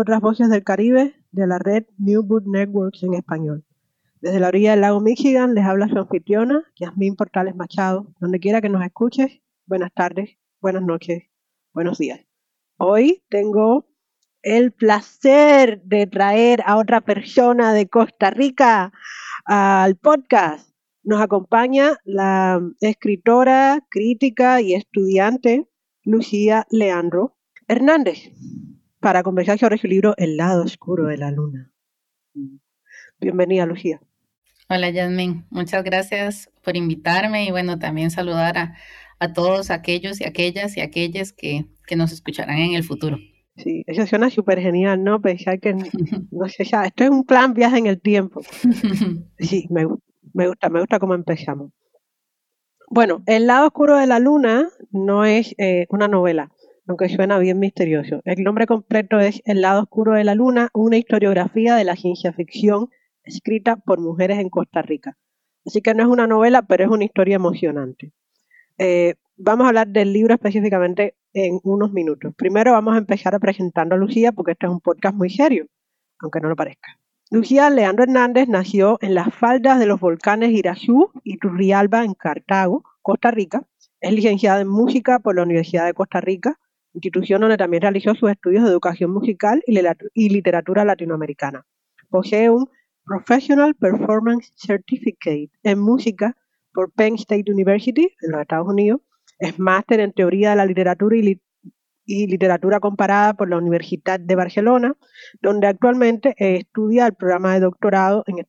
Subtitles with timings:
[0.00, 3.66] Otras Voces del Caribe de la red New Book Networks en español.
[4.22, 8.06] Desde la orilla del lago Michigan les habla su anfitriona, Yasmín Portales Machado.
[8.18, 11.24] Donde quiera que nos escuches, buenas tardes, buenas noches,
[11.74, 12.18] buenos días.
[12.78, 13.90] Hoy tengo
[14.40, 18.94] el placer de traer a otra persona de Costa Rica
[19.44, 20.70] al podcast.
[21.02, 25.68] Nos acompaña la escritora, crítica y estudiante
[26.04, 27.36] Lucía Leandro
[27.68, 28.32] Hernández
[29.00, 31.72] para conversar sobre su libro El lado oscuro de la luna.
[33.18, 34.00] Bienvenida, Lucía.
[34.68, 35.46] Hola, Yasmin.
[35.50, 38.76] Muchas gracias por invitarme y bueno, también saludar a,
[39.18, 43.18] a todos aquellos y aquellas y aquellas que, que, nos escucharán en el futuro.
[43.56, 45.20] Sí, eso suena súper genial, ¿no?
[45.20, 45.74] Pensar que,
[46.30, 48.42] no sé, ya, esto es un plan viaje en el tiempo.
[49.38, 49.86] Sí, me,
[50.34, 51.72] me gusta, me gusta cómo empezamos.
[52.92, 56.50] Bueno, El lado oscuro de la luna no es eh, una novela,
[56.86, 58.20] aunque suena bien misterioso.
[58.24, 62.32] El nombre completo es El lado oscuro de la luna, una historiografía de la ciencia
[62.32, 62.88] ficción
[63.24, 65.16] escrita por mujeres en Costa Rica.
[65.66, 68.12] Así que no es una novela, pero es una historia emocionante.
[68.78, 72.34] Eh, vamos a hablar del libro específicamente en unos minutos.
[72.34, 75.66] Primero vamos a empezar presentando a Lucía, porque este es un podcast muy serio,
[76.20, 76.98] aunque no lo parezca.
[77.30, 82.82] Lucía Leandro Hernández nació en las faldas de los volcanes Irazú y Turrialba en Cartago,
[83.02, 83.62] Costa Rica.
[84.00, 86.58] Es licenciada en música por la Universidad de Costa Rica
[86.94, 91.66] institución donde también realizó sus estudios de educación musical y literatura latinoamericana.
[92.08, 92.68] Posee un
[93.04, 96.36] Professional Performance Certificate en música
[96.72, 99.00] por Penn State University en los Estados Unidos.
[99.38, 101.40] Es máster en teoría de la literatura y,
[102.06, 104.94] literatura comparada por la Universidad de Barcelona,
[105.40, 108.46] donde actualmente estudia el programa de doctorado en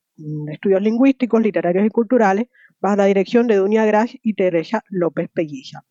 [0.52, 2.48] estudios lingüísticos, literarios y culturales
[2.80, 5.84] bajo la dirección de Dunia Gras y Teresa López Pelliza.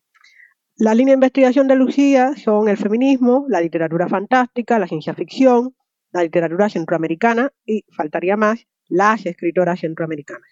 [0.77, 5.75] La línea de investigación de Lucía son el feminismo, la literatura fantástica, la ciencia ficción,
[6.11, 10.47] la literatura centroamericana y, faltaría más, las escritoras centroamericanas.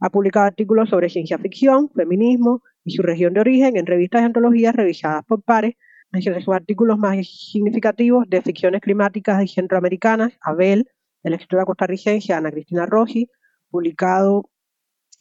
[0.00, 4.24] Ha publicado artículos sobre ciencia ficción, feminismo y su región de origen en revistas y
[4.24, 5.74] antologías revisadas por pares.
[6.10, 10.88] Menciona sus artículos más significativos de ficciones climáticas y centroamericanas, Abel,
[11.22, 13.28] de la escritora costarricense Ana Cristina Rossi,
[13.70, 14.50] publicado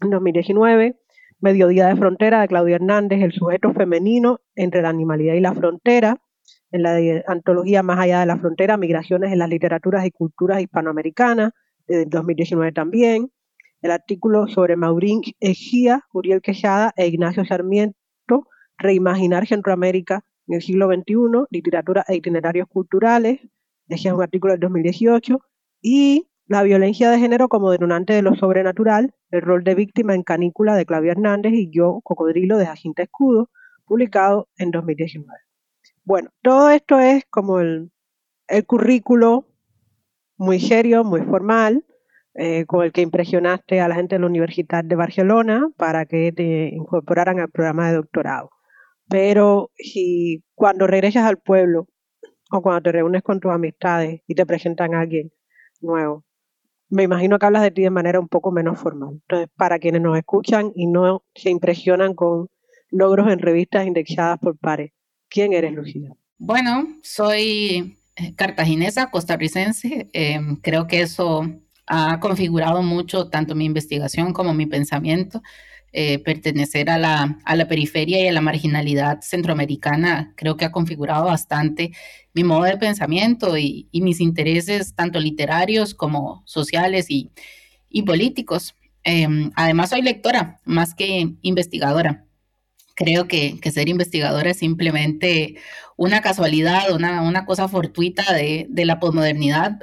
[0.01, 0.99] en 2019,
[1.39, 6.21] Mediodía de Frontera de Claudia Hernández, El sujeto femenino entre la animalidad y la frontera,
[6.71, 11.51] en la antología Más allá de la frontera, Migraciones en las literaturas y culturas hispanoamericanas,
[11.87, 13.31] de 2019 también,
[13.81, 17.95] el artículo sobre Maurín Ejía, Uriel Quesada e Ignacio Sarmiento,
[18.77, 23.39] Reimaginar Centroamérica en el siglo XXI, Literatura e Itinerarios Culturales,
[23.87, 25.39] ese es un artículo del 2018,
[25.81, 30.23] y la violencia de género como detonante de lo sobrenatural, el rol de víctima en
[30.23, 33.49] Canícula de Claudia Hernández y Yo, Cocodrilo de Jacinta Escudo,
[33.85, 35.27] publicado en 2019.
[36.05, 37.91] Bueno, todo esto es como el,
[38.65, 39.45] currículo
[40.37, 41.83] muy serio, muy formal,
[42.33, 46.31] eh, con el que impresionaste a la gente de la Universidad de Barcelona para que
[46.31, 48.51] te incorporaran al programa de doctorado.
[49.09, 51.87] Pero si cuando regresas al pueblo
[52.51, 55.31] o cuando te reúnes con tus amistades y te presentan a alguien
[55.81, 56.26] nuevo,
[56.89, 59.13] me imagino que hablas de ti de manera un poco menos formal.
[59.13, 62.47] Entonces, para quienes nos escuchan y no se impresionan con
[62.89, 64.91] logros en revistas indexadas por pares,
[65.29, 66.13] ¿quién eres, Lucía?
[66.37, 67.97] Bueno, soy
[68.35, 70.09] cartaginesa, costarricense.
[70.13, 71.45] Em, creo que eso
[71.87, 75.41] ha configurado mucho tanto mi investigación como mi pensamiento.
[75.99, 80.71] Eh, pertenecer a la, a la periferia y a la marginalidad centroamericana creo que ha
[80.71, 81.91] configurado bastante
[82.35, 87.31] mi modo de pensamiento y, y mis intereses tanto literarios como sociales y,
[87.89, 88.75] y políticos.
[89.03, 92.27] Em, además, soy lectora más que investigadora.
[92.93, 95.55] Creo que, que, ser investigadora es simplemente
[95.95, 99.79] una casualidad, una, una cosa fortuita de, de la posmodernidad,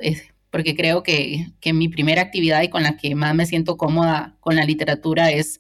[0.51, 4.37] porque creo que, que, mi primera actividad y con la que más me siento cómoda
[4.39, 5.59] con la literatura es,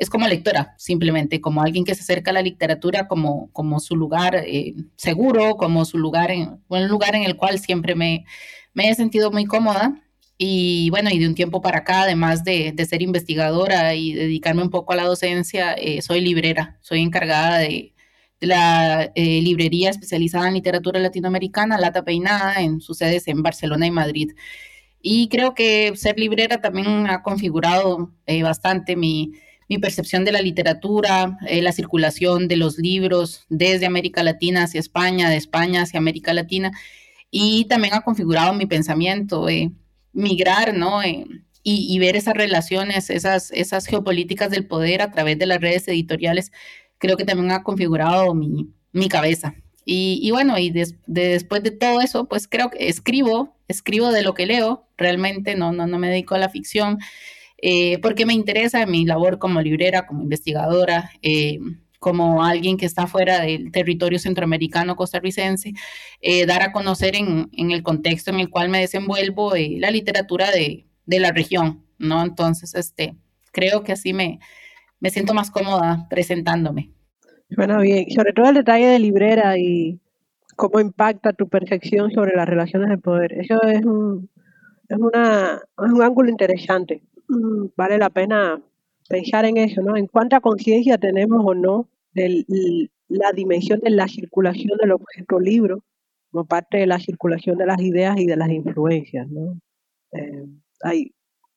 [0.00, 3.96] es como lectora, simplemente como alguien que se acerca a la literatura como, como su
[3.96, 8.24] lugar eh, seguro, como su lugar, en, un lugar en el cual siempre me,
[8.72, 10.02] me he sentido muy cómoda
[10.38, 14.70] y bueno, y de un tiempo para acá, además de, ser investigadora y dedicarme un
[14.70, 17.94] poco a la docencia, eh, soy librera, soy encargada de,
[18.40, 23.90] la eh, librería especializada en literatura latinoamericana, Lata Peinada, en sus sedes en Barcelona y
[23.90, 24.32] Madrid.
[25.02, 29.32] Y creo que ser librera también ha configurado eh, bastante mi,
[29.70, 35.30] mi, percepción de la literatura, la circulación de los libros desde América Latina hacia España,
[35.30, 36.72] de España hacia América Latina,
[37.30, 39.46] y también ha configurado mi pensamiento
[40.12, 41.02] migrar, ¿no?
[41.02, 41.24] Eh,
[41.62, 46.52] y, ver esas relaciones, esas, esas geopolíticas del poder a través de las redes editoriales,
[46.98, 49.54] creo que también ha configurado mi, mi cabeza.
[49.84, 54.46] Y, bueno, y después de todo eso, pues creo que escribo, escribo de lo que
[54.46, 56.98] leo, realmente no, no, no me dedico a la ficción,
[57.62, 61.58] eh, porque me interesa mi labor como librera, como investigadora, eh,
[62.00, 65.74] como alguien que está fuera del territorio centroamericano costarricense,
[66.22, 70.50] eh, dar a conocer en, el contexto en el cual me desenvuelvo eh, la literatura
[70.50, 72.22] de, la región, ¿no?
[72.22, 73.16] Entonces, este,
[73.52, 74.40] creo que así me,
[74.98, 76.90] me siento más cómoda presentándome.
[77.54, 80.00] Bueno, bien, sobre todo el detalle de librera y
[80.56, 83.32] cómo impacta tu percepción sobre las relaciones de poder.
[83.32, 84.30] Eso es un,
[84.88, 87.02] es una, es un ángulo interesante.
[87.30, 88.60] Mm, vale la pena
[89.08, 89.96] pensar en eso, ¿no?
[89.96, 92.44] En cuánta conciencia tenemos o no de
[93.08, 95.84] la dimensión de la circulación del objeto libro
[96.30, 99.60] como parte de la circulación de las ideas y de las influencias, ¿no?
[100.12, 100.44] Eh,
[100.82, 101.12] hay,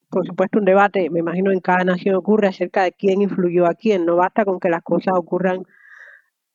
[0.10, 3.76] por supuesto, un debate, me imagino en cada nación ocurre acerca de quién influyó a
[3.76, 4.06] quién.
[4.06, 5.66] No basta con que las cosas ocurran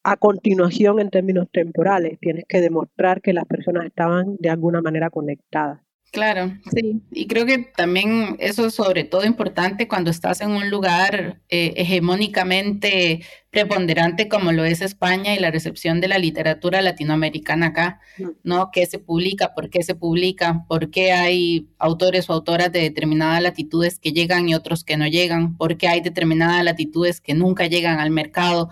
[0.05, 5.11] a continuación en términos temporales, tienes que demostrar que las personas estaban de alguna manera
[5.11, 5.81] conectadas.
[6.11, 7.03] Claro, sí.
[7.11, 11.75] Y creo que también eso es sobre todo importante cuando estás en un lugar eh,
[11.77, 13.21] hegemónicamente
[13.51, 18.01] preponderante como lo es España y la recepción de la literatura latinoamericana acá,
[18.43, 18.71] ¿no?
[18.73, 19.55] ¿Qué se publica?
[19.55, 20.65] ¿Por qué se publica?
[20.67, 25.07] ¿Por qué hay autores o autoras de determinadas latitudes que llegan y otros que no
[25.07, 25.57] llegan?
[25.59, 28.71] ¿Por qué hay determinadas latitudes que nunca llegan al mercado?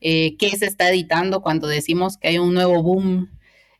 [0.00, 3.28] Eh, ¿Qué se está editando cuando decimos que hay un nuevo boom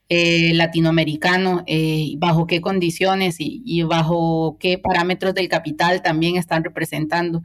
[0.08, 7.42] eh, latinoamericano, eh, bajo qué condiciones y, bajo qué parámetros del capital también están representando.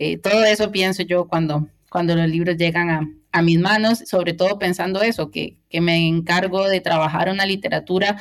[0.00, 4.32] Eh, todo eso pienso yo cuando, cuando los libros llegan a, a mis manos, sobre
[4.32, 8.20] todo pensando eso, que, que, me encargo de trabajar una literatura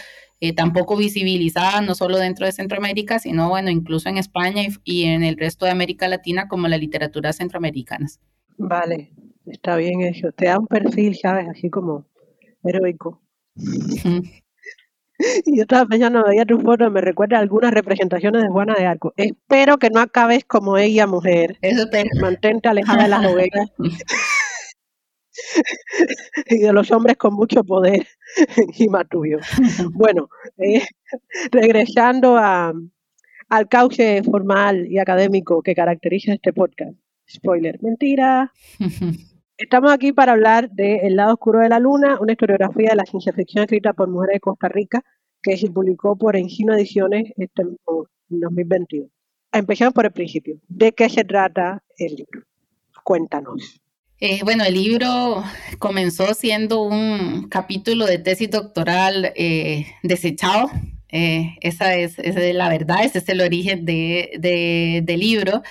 [0.58, 5.24] tampoco visibilizada, no solo dentro de Centroamérica, sino bueno, incluso en España y, y en
[5.24, 8.08] el resto de América Latina como la literatura centroamericana.
[8.58, 9.14] Vale,
[9.46, 10.34] está bien eso.
[10.34, 11.48] Te da un perfil, ¿sabes?
[11.48, 12.06] Así como
[12.62, 13.23] heroico.
[15.46, 19.14] Y yo estaba pensando, veía tu foto, me recuerda algunas representaciones de Juana de Arco.
[19.16, 21.58] Espero que no acabes como ella, mujer.
[21.62, 22.04] Eso te...
[22.20, 23.72] Mantente alejada de las novelas
[26.50, 28.08] y de los hombres con mucho poder
[28.58, 29.40] encima tuyo.
[29.94, 30.84] Bueno, eh,
[31.52, 32.74] regresando a,
[33.50, 36.98] al cauce formal y académico que caracteriza este podcast.
[37.30, 38.52] Spoiler, mentira.
[39.64, 43.06] Estamos aquí para hablar de El lado oscuro de la luna, una historiografía de la
[43.06, 45.02] ciencia ficción escrita por mujeres de Costa Rica
[45.42, 47.78] que se publicó por Engino Ediciones este, en
[48.30, 49.08] 2022.
[49.54, 50.58] Empecemos por el principio.
[50.68, 52.42] ¿De qué se trata el libro?
[53.06, 53.82] Cuéntanos.
[54.20, 55.42] Eh, bueno, el libro
[55.80, 60.70] comenzó siendo un capítulo de tesis doctoral eh, desechado.
[61.08, 62.18] Eh, esa, es,
[62.54, 65.62] la verdad, ese es el origen de, del libro.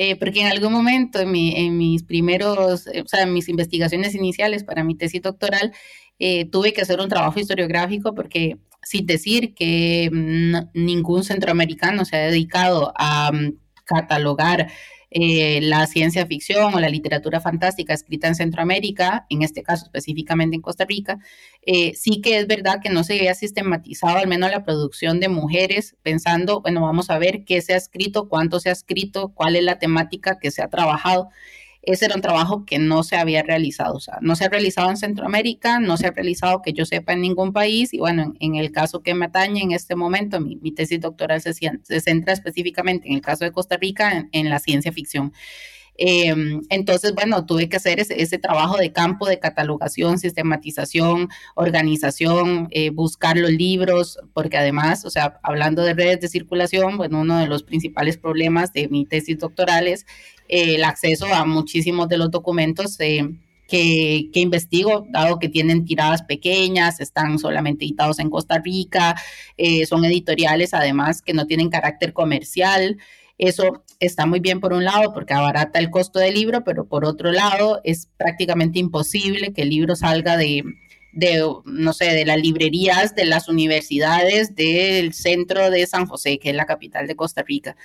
[0.00, 1.32] Eh, porque en algún momento en,
[1.76, 5.72] mis primeros, eh, o sea, en mis investigaciones iniciales para mi tesis doctoral,
[6.20, 12.16] eh, tuve que hacer un trabajo historiográfico porque sin decir que mm, ningún centroamericano se
[12.16, 14.70] ha dedicado a mm, catalogar
[15.10, 20.56] eh, la ciencia ficción o la literatura fantástica escrita en Centroamérica, en este caso específicamente
[20.56, 21.18] en Costa Rica,
[21.64, 25.28] eh, sí que es verdad que no se había sistematizado al menos la producción de
[25.28, 29.56] mujeres, pensando, bueno, vamos a ver qué se ha escrito, cuánto se ha escrito, cuál
[29.56, 31.28] es la temática que se ha trabajado.
[31.92, 34.90] Ese era un trabajo que no se había realizado, o sea, no se ha realizado
[34.90, 38.56] en Centroamérica, no se ha realizado que yo sepa en ningún país, y bueno, en,
[38.56, 43.08] el caso que me atañe en este momento, mi, tesis doctoral se, se, centra específicamente
[43.08, 45.32] en el caso de Costa Rica en la ciencia ficción.
[46.00, 52.90] Em, entonces, bueno, tuve que hacer ese, trabajo de campo de catalogación, sistematización, organización, eh,
[52.90, 57.48] buscar los libros, porque además, o sea, hablando de redes de circulación, bueno, uno de
[57.48, 60.06] los principales problemas de mi tesis doctoral es
[60.48, 62.96] eh, el acceso a muchísimos de los documentos.
[62.96, 69.14] que, que, investigo, dado que tienen tiradas pequeñas, están solamente editados en Costa Rica,
[69.58, 72.96] eh, son editoriales además que no tienen carácter comercial.
[73.36, 77.04] Eso está muy bien por un lado porque abarata el costo del libro, pero por
[77.04, 80.64] otro lado es prácticamente imposible que el libro salga de,
[81.64, 86.56] no sé, de las librerías de las universidades del centro de San José, que es
[86.56, 87.76] la capital de Costa Rica.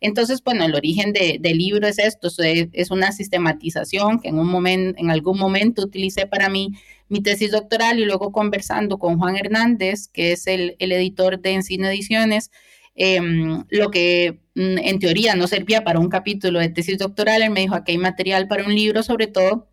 [0.00, 5.00] Entonces, bueno, el origen del libro es esto, es, una sistematización que en, un momento,
[5.00, 6.72] en algún momento utilicé para mí
[7.08, 11.52] mi tesis doctoral y luego conversando con Juan Hernández, que es el, el editor de
[11.52, 12.50] Encino Ediciones,
[12.94, 17.50] Em, lo que mm, en teoría no servía para un capítulo de tesis doctoral, él
[17.50, 19.68] me dijo, aquí hay material para un libro, sobre todo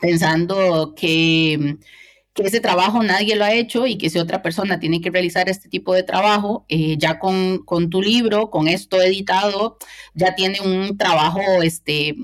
[0.00, 1.78] pensando que,
[2.34, 5.48] que ese trabajo nadie lo ha hecho y que si otra persona tiene que realizar
[5.48, 9.78] este tipo de trabajo, eh, ya con, con, tu libro, con esto editado,
[10.14, 12.14] ya tiene un trabajo este,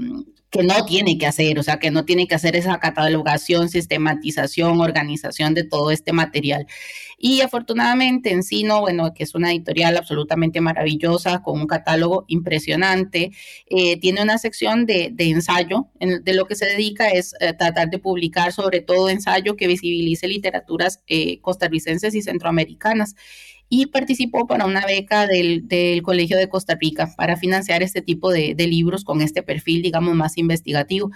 [0.51, 4.81] que no tiene que hacer, o sea, que no tiene que hacer esa catalogación, sistematización,
[4.81, 6.67] organización de todo este material.
[7.19, 13.31] Y afortunadamente Encino, bueno, que es una editorial absolutamente maravillosa, con un catálogo impresionante,
[13.67, 17.99] eh, tiene una sección de, ensayo, de lo que se dedica es eh, tratar de
[17.99, 23.15] publicar sobre todo ensayo que visibilice literaturas eh, costarricenses y centroamericanas
[23.69, 28.55] y participó para una beca del, Colegio de Costa Rica para financiar este tipo de,
[28.59, 31.11] libros con este perfil, digamos, más investigativo.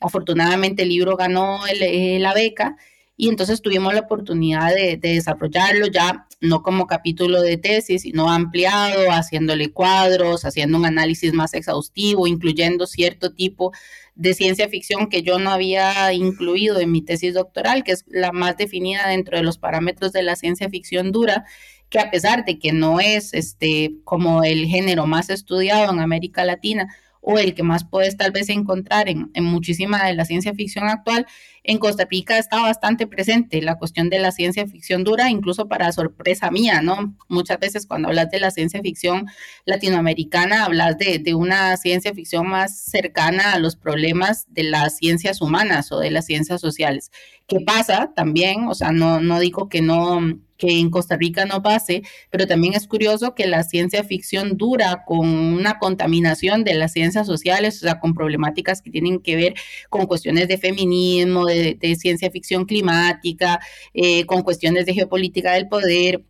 [0.00, 2.76] Afortunadamente el libro ganó eh, la beca
[3.20, 9.10] y entonces tuvimos la oportunidad de, desarrollarlo ya no como capítulo de tesis, sino ampliado,
[9.10, 13.72] haciéndole cuadros, haciendo un análisis más exhaustivo, incluyendo cierto tipo
[14.14, 18.32] de ciencia ficción que yo no había incluido en mi tesis doctoral, que es la
[18.32, 21.44] más definida dentro de los parámetros de la ciencia ficción dura
[21.90, 26.46] que a pesar de que no es este como el género más estudiado en América
[26.46, 26.88] Latina
[27.20, 30.88] o el que más puedes tal vez encontrar en, en muchísima de la ciencia ficción
[30.88, 31.26] actual,
[31.62, 35.92] en Costa Rica está bastante presente la cuestión de la ciencia ficción dura, incluso para
[35.92, 37.14] sorpresa mía, ¿no?
[37.28, 39.26] Muchas veces cuando hablas de la ciencia ficción
[39.66, 45.42] latinoamericana, hablas de, de una ciencia ficción más cercana a los problemas de las ciencias
[45.42, 47.10] humanas o de las ciencias sociales.
[47.46, 48.66] ¿Qué pasa también?
[48.68, 50.20] O sea, no, no digo que no
[50.60, 55.04] que en Costa Rica no pase, pero también es curioso que la ciencia ficción dura
[55.06, 59.54] con una contaminación de las ciencias sociales, o sea, con problemáticas que tienen que ver
[59.88, 63.58] con cuestiones de feminismo, de, ciencia ficción climática,
[63.94, 66.22] eh, con cuestiones de geopolítica del poder,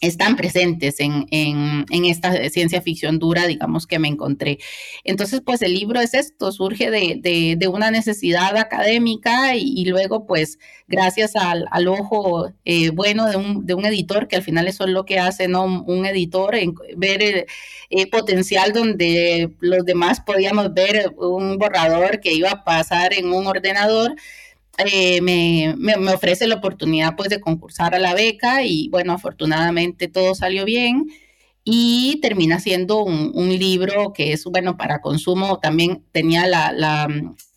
[0.00, 1.26] están presentes en,
[1.90, 4.58] esta ciencia ficción dura, digamos, que me encontré.
[5.04, 11.34] Entonces, pues el libro es esto, surge de, una necesidad académica y, luego, pues, gracias
[11.36, 15.48] al, ojo eh, bueno de un, editor, que al final eso es lo que hace,
[15.48, 15.64] ¿no?
[15.64, 17.46] Un editor, en, ver el
[17.90, 23.46] eh, potencial donde los demás podíamos ver un borrador que iba a pasar en un
[23.46, 24.14] ordenador
[24.78, 30.08] eh, me, me, ofrece la oportunidad pues de concursar a la beca y bueno, afortunadamente
[30.08, 31.06] todo salió bien
[31.64, 35.58] y termina siendo un, libro que es bueno para consumo.
[35.58, 37.08] También tenía la, la,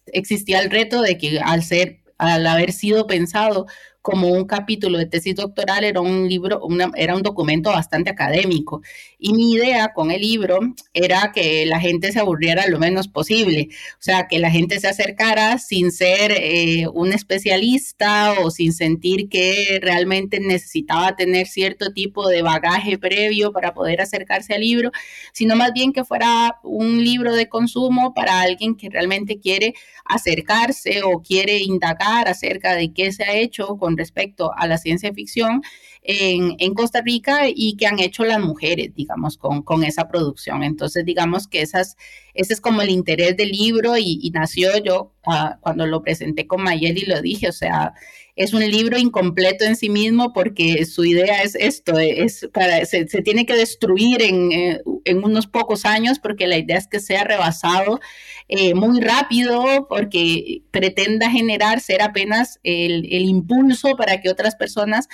[0.07, 3.67] existía el reto de que al ser, al haber sido pensado
[4.01, 6.61] como un capítulo de tesis doctoral, era un libro,
[6.95, 8.81] era un documento bastante académico.
[9.17, 10.59] Y mi idea con el libro
[10.93, 14.87] era que la gente se aburriera lo menos posible, o sea, que la gente se
[14.87, 22.27] acercara sin ser eh, un especialista o sin sentir que realmente necesitaba tener cierto tipo
[22.29, 24.91] de bagaje previo para poder acercarse al libro,
[25.33, 29.73] sino más bien que fuera un libro de consumo para alguien que realmente quiere
[30.05, 35.13] acercarse o quiere indagar acerca de qué se ha hecho con respecto a la ciencia
[35.13, 35.61] ficción
[36.01, 40.63] en, Costa Rica y que han hecho las mujeres, digamos, con, con esa producción.
[40.63, 41.97] Entonces, digamos que esas,
[42.33, 45.11] ese es como el interés del libro y, nació yo
[45.61, 47.93] cuando lo presenté con Mayeli, lo dije, o sea,
[48.35, 53.05] es un libro incompleto en sí mismo porque su idea es esto, es para, se,
[53.05, 57.25] tiene que destruir en, eh, en, unos pocos años porque la idea es que sea
[57.25, 57.99] rebasado
[58.47, 65.09] eh, muy rápido porque pretenda generar ser apenas el, el impulso para que otras personas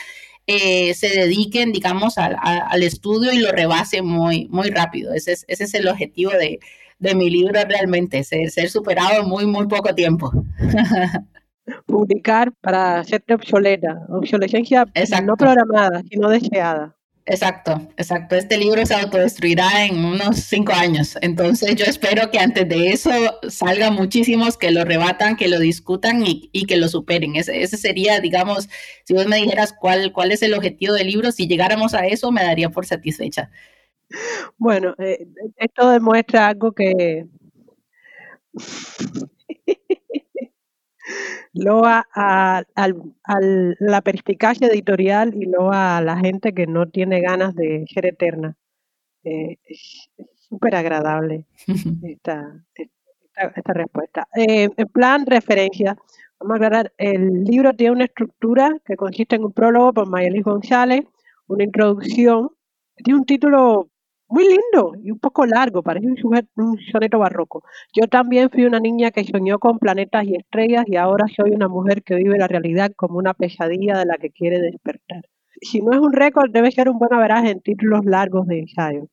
[0.45, 5.13] eh, se dediquen, digamos, al, al, estudio y lo rebasen muy, muy rápido.
[5.13, 6.59] Ese es, ese es el objetivo de,
[6.99, 10.31] de mi libro realmente, ser, ser superado en muy, muy poco tiempo.
[11.85, 14.85] Publicar para hacerte obsoleta, obsolescencia
[15.23, 16.95] no programada, sino deseada.
[17.27, 18.35] Exacto, exacto.
[18.35, 21.17] Este libro se autodestruirá en unos cinco años.
[21.21, 23.09] Entonces yo espero que antes de eso
[23.49, 27.35] salgan muchísimos que lo rebatan, que lo discutan y, que lo superen.
[27.35, 28.69] Ese, ese, sería, digamos,
[29.05, 32.31] si vos me dijeras cuál, cuál es el objetivo del libro, si llegáramos a eso,
[32.31, 33.49] me daría por satisfecha.
[34.57, 37.27] Bueno, eh, esto demuestra algo que
[41.53, 42.63] loa a,
[43.79, 48.55] la perspicacia editorial y loa a la gente que no tiene ganas de ser eterna.
[49.23, 51.45] Eh, es súper agradable
[52.03, 52.63] esta,
[53.55, 54.27] esta, respuesta.
[54.35, 55.97] Eh, en plan referencia,
[56.39, 60.43] vamos a aclarar, el libro tiene una estructura que consiste en un prólogo por Mayelis
[60.43, 61.05] González,
[61.47, 62.49] una introducción,
[62.97, 63.89] tiene un título
[64.27, 67.63] muy lindo y un poco largo, parece un, un soneto barroco.
[67.93, 71.67] Yo también fui una niña que soñó con planetas y estrellas y ahora soy una
[71.67, 75.23] mujer que vive la realidad como una pesadilla de la que quiere despertar.
[75.61, 79.07] Si no es un récord, debe ser un buen averaje en títulos largos de ensayo.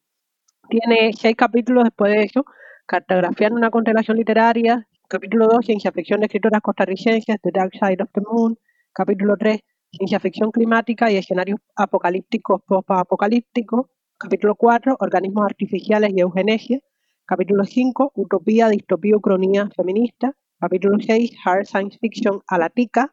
[0.69, 2.45] Tiene seis capítulos después de eso,
[2.87, 8.11] cartografiando una constelación literaria, capítulo 2, ciencia ficción de escritoras costarricenses, The Dark Side of
[8.13, 8.59] the Moon,
[8.93, 9.61] capítulo 3,
[9.93, 13.87] ciencia ficción climática y escenarios apocalípticos post-apocalípticos,
[14.23, 16.79] Capítulo 4, Organismos Artificiales y Eugenesia.
[17.25, 20.37] Capítulo 5, Utopía, Distopía, Ucronía Feminista.
[20.61, 23.13] Capítulo 6, Hard Science Fiction a la TICA.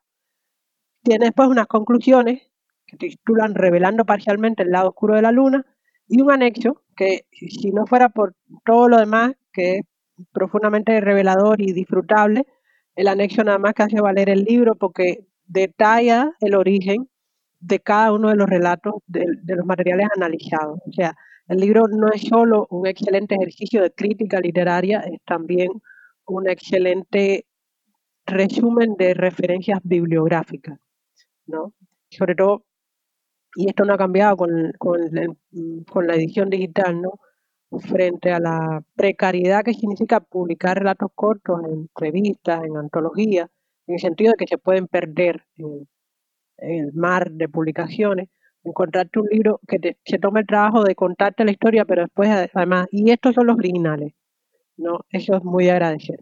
[1.01, 2.51] Tiene después unas conclusiones
[2.85, 5.65] que titulan Revelando parcialmente el lado oscuro de la luna
[6.07, 9.81] y un anexo que si no fuera por todo lo demás, que es
[10.31, 12.45] profundamente revelador y disfrutable,
[12.95, 17.09] el anexo nada más que hace valer el libro porque detalla el origen
[17.59, 20.79] de cada uno de los relatos de, los materiales analizados.
[20.87, 21.15] O sea,
[21.47, 25.69] el libro no es solo un excelente ejercicio de crítica literaria, es también
[26.25, 27.45] un excelente
[28.25, 30.79] resumen de referencias bibliográficas,
[31.47, 31.73] ¿no?
[32.09, 32.65] Sobre todo,
[33.55, 37.19] y esto no ha cambiado con, con la edición digital, ¿no?
[37.79, 43.49] Frente a la precariedad que significa publicar relatos cortos en revistas, en antologías,
[43.87, 45.87] en el sentido de que se pueden perder en,
[46.61, 48.29] el mar de publicaciones,
[48.63, 52.29] encontrarte un libro que te, se tome el trabajo de contarte la historia, pero después
[52.29, 54.13] además, y estos son los originales,
[54.77, 55.05] ¿no?
[55.09, 56.19] Eso es muy agradecer.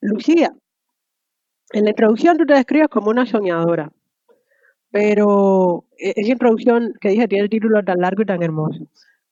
[0.00, 0.54] Lucía,
[1.72, 3.90] en la introducción tú te describes como una soñadora,
[4.90, 8.86] pero e, esa introducción que dije tiene el título tan largo y tan hermoso.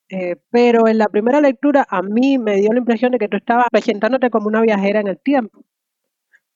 [0.09, 3.39] Eh, pero en la primera lectura a mí me dio la impresión de que tú
[3.39, 5.65] estabas presentándote como una viajera en el tiempo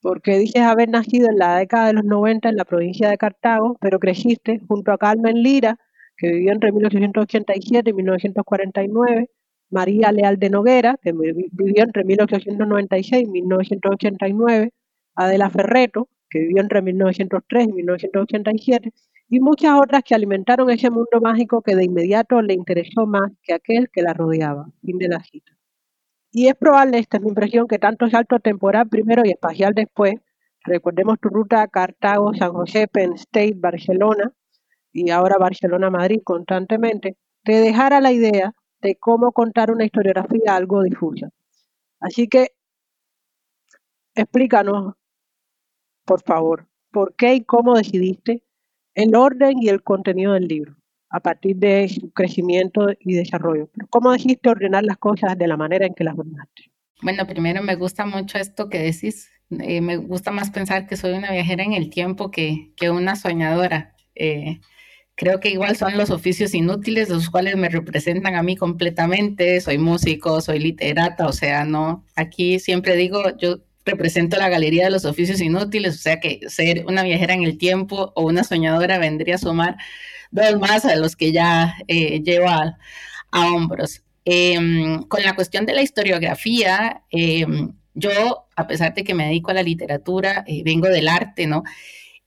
[0.00, 3.76] porque dices haber nacido en la década de los 90 en la provincia de Cartago,
[3.80, 5.78] pero creciste junto a Carmen Lira,
[6.16, 9.30] que vivió entre 1887 y 1949,
[9.70, 14.70] María Leal de Noguera, que vivió entre 1896 y 1989,
[15.14, 18.92] Adela Ferreto, que vivió entre 1903 y 1987,
[19.28, 23.54] y muchas otras que alimentaron ese mundo mágico que de inmediato le interesó más que
[23.54, 24.70] aquel que la rodeaba.
[24.82, 25.55] Fin de la cita.
[26.30, 30.14] Y es probable, esta es mi impresión, que tanto salto temporal primero y espacial después,
[30.64, 34.32] recordemos tu ruta a Cartago, San José, Penn State, Barcelona
[34.92, 41.28] y ahora Barcelona-Madrid constantemente, te dejara la idea de cómo contar una historiografía algo difusa.
[42.00, 42.48] Así que
[44.14, 44.94] explícanos,
[46.04, 48.42] por favor, por qué y cómo decidiste
[48.94, 50.76] el orden y el contenido del libro
[51.10, 53.70] a partir de su crecimiento y desarrollo.
[53.90, 56.70] ¿Cómo decidiste ordenar las cosas de la manera en que las ordenaste?
[57.02, 59.30] Bueno, primero me gusta mucho esto que decís.
[59.50, 63.16] Eh, me gusta más pensar que soy una viajera en el tiempo que, que una
[63.16, 63.94] soñadora.
[64.14, 64.60] Eh,
[65.14, 69.60] creo que igual son los oficios inútiles, los cuales me representan a mí completamente.
[69.60, 72.04] Soy músico, soy literata, o sea, no.
[72.16, 76.84] Aquí siempre digo, yo represento la galería de los oficios inútiles, o sea que ser
[76.86, 79.76] una viajera en el tiempo o una soñadora vendría a sumar
[80.30, 82.76] dos más a los que ya eh, llevo a,
[83.32, 84.02] hombros.
[84.24, 89.50] Em, con la cuestión de la historiografía, em, yo, a pesar de que me dedico
[89.50, 91.62] a la literatura, eh, vengo del arte, ¿no?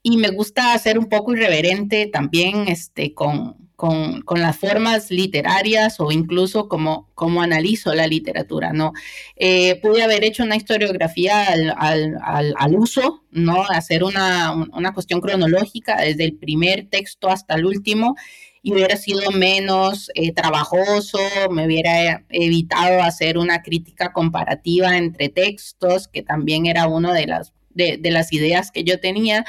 [0.02, 6.12] Y me gusta ser un poco irreverente también este, con, con, las formas literarias o
[6.12, 8.92] incluso como, como analizo la literatura, ¿no?
[9.38, 13.64] Eh, pude haber hecho una historiografía al, uso, ¿no?
[13.70, 18.18] Hacer una, una, cuestión cronológica desde el primer texto hasta el último
[18.62, 26.10] y hubiera sido menos eh, trabajoso, me hubiera evitado hacer una crítica comparativa entre textos,
[26.10, 29.46] que también era uno de las de, las ideas que yo tenía,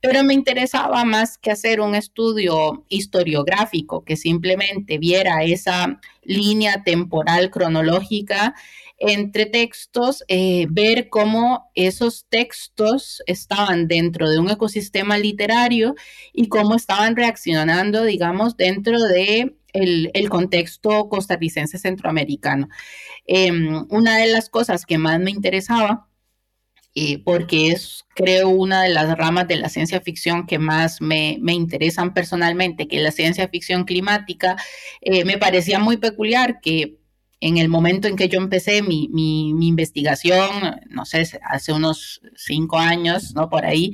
[0.00, 7.50] pero me interesaba más que hacer un estudio historiográfico que simplemente viera esa línea temporal
[7.50, 8.54] cronológica
[8.98, 15.96] entre textos, eh, ver cómo esos textos estaban dentro de un ecosistema literario
[16.32, 22.68] y cómo estaban reaccionando, digamos, dentro de el, contexto costarricense centroamericano.
[23.26, 26.08] Em, una de las cosas que más me interesaba
[26.94, 31.38] eh, porque es, creo, una de las ramas de la ciencia ficción que más me,
[31.46, 34.56] interesan personalmente, que es la ciencia ficción climática.
[35.00, 36.98] Eh, me parecía muy peculiar que
[37.40, 39.08] en el momento en que yo empecé mi,
[39.66, 43.48] investigación, no sé, hace unos cinco años, ¿no?
[43.48, 43.92] Por ahí,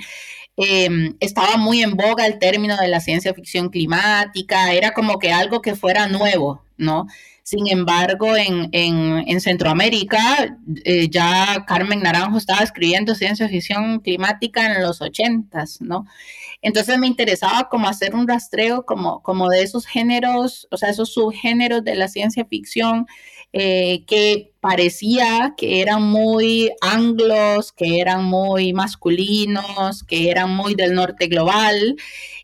[0.57, 5.33] em, estaba muy en boga el término de la ciencia ficción climática, era como que
[5.33, 7.07] algo que fuera nuevo, ¿no?
[7.49, 15.01] Sin embargo, en, Centroamérica, eh, ya Carmen Naranjo estaba escribiendo ciencia ficción climática en los
[15.01, 16.05] ochentas, ¿no?
[16.61, 21.15] Entonces me interesaba como hacer un rastreo como, como de esos géneros, o sea, esos
[21.15, 23.07] subgéneros de la ciencia ficción
[23.55, 30.95] eh, que parecía que eran muy anglos, que eran muy masculinos, que eran muy del
[30.95, 31.97] norte global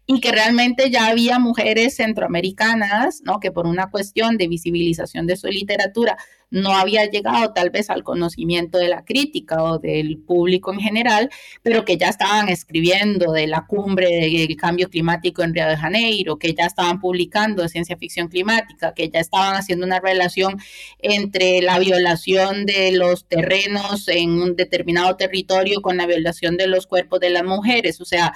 [0.07, 3.41] y que realmente ya había mujeres centroamericanas, ¿no?
[3.41, 6.19] Que por una cuestión de visibilización de su literatura
[6.51, 11.31] no había llegado tal vez al conocimiento de la crítica o del público en general,
[11.63, 16.39] pero que ya estaban escribiendo de la cumbre del cambio climático en Río de Janeiro,
[16.39, 20.59] que ya estaban publicando ciencia ficción climática, que ya estaban haciendo una relación
[21.01, 26.87] entre la violación de los terrenos en un determinado territorio con la violación de los
[26.87, 28.35] cuerpos de las mujeres, o sea,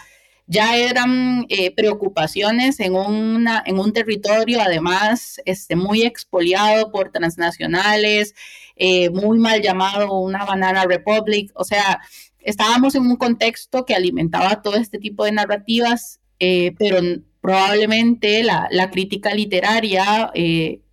[0.49, 8.35] ya eran eh, preocupaciones en, un territorio además este, muy expoliado por transnacionales,
[8.75, 12.01] eh, muy mal llamado una banana republic, o sea,
[12.41, 16.99] estábamos en un contexto que alimentaba todo este tipo de narrativas, eh, pero
[17.43, 20.33] probablemente la crítica literaria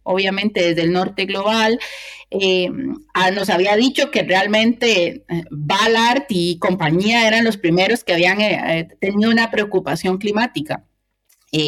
[0.05, 1.79] obviamente desde el norte global,
[2.31, 2.69] eh,
[3.33, 8.87] nos había dicho que realmente eh, Ballard y compañía eran los primeros que habían eh,
[8.99, 10.85] tenido una preocupación climática.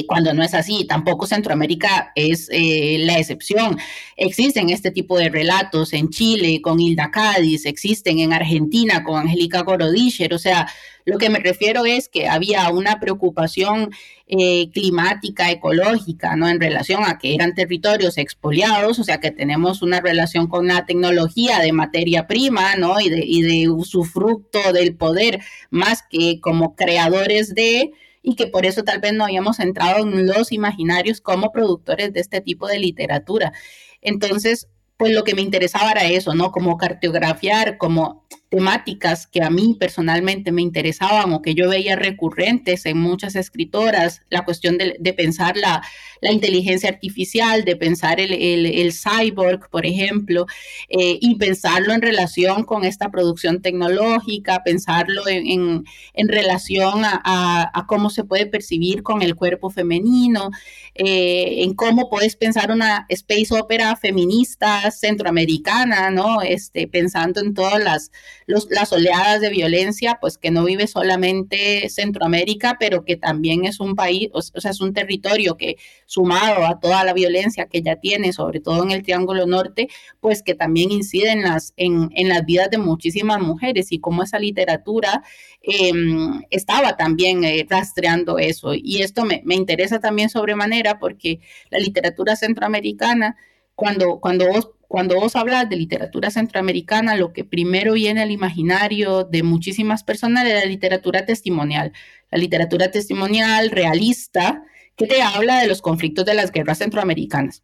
[0.08, 3.78] Cuando no es así, tampoco Centroamérica es la excepción.
[4.16, 9.62] Existen este tipo de relatos en Chile con Hilda Cádiz, existen en Argentina con Angélica
[9.62, 10.68] Gorodischer, o sea,
[11.08, 13.92] lo que me refiero es que había una preocupación
[14.28, 16.50] eh, climática, ecológica, ¿no?
[16.50, 20.86] En relación a que eran territorios expoliados, o sea que tenemos una relación con la
[20.86, 23.00] tecnología de materia prima, ¿no?
[23.00, 27.94] Y de, y de usufructo del poder, más que como creadores de
[28.28, 32.20] y que por eso tal vez no habíamos entrado en los imaginarios como productores de
[32.20, 33.54] este tipo de literatura.
[34.02, 36.52] Entonces, pues lo que me interesaba era eso, ¿no?
[36.52, 42.86] Como cartografiar, como temáticas que a mí personalmente me interesaban o que yo veía recurrentes
[42.86, 45.82] en muchas escritoras, la cuestión de, pensar la,
[46.22, 50.46] inteligencia artificial, de pensar el, cyborg, por ejemplo,
[50.88, 55.84] eh, y pensarlo en relación con esta producción tecnológica, pensarlo en,
[56.16, 60.52] relación a, cómo se puede percibir con el cuerpo femenino,
[60.96, 66.42] eh, en cómo puedes pensar una space opera feminista centroamericana, ¿no?
[66.42, 68.12] Este, pensando en todas las
[68.48, 73.94] las oleadas de violencia, pues que no vive solamente Centroamérica, pero que también es un
[73.94, 78.32] país, o, sea, es un territorio que sumado a toda la violencia que ya tiene,
[78.32, 79.90] sobre todo en el Triángulo Norte,
[80.22, 84.40] pues que también incide en las, en, las vidas de muchísimas mujeres y cómo esa
[84.40, 85.24] literatura
[85.62, 88.74] em, estaba también eh, rastreando eso.
[88.74, 93.36] Y esto me, me interesa también sobremanera porque la literatura centroamericana,
[93.78, 99.26] cuando, cuando vos cuando vos hablas de literatura centroamericana, lo que primero viene al imaginario
[99.26, 101.92] de muchísimas personas es la literatura testimonial,
[102.32, 104.64] la literatura testimonial realista
[104.96, 107.64] que te habla de los conflictos de las guerras centroamericanas.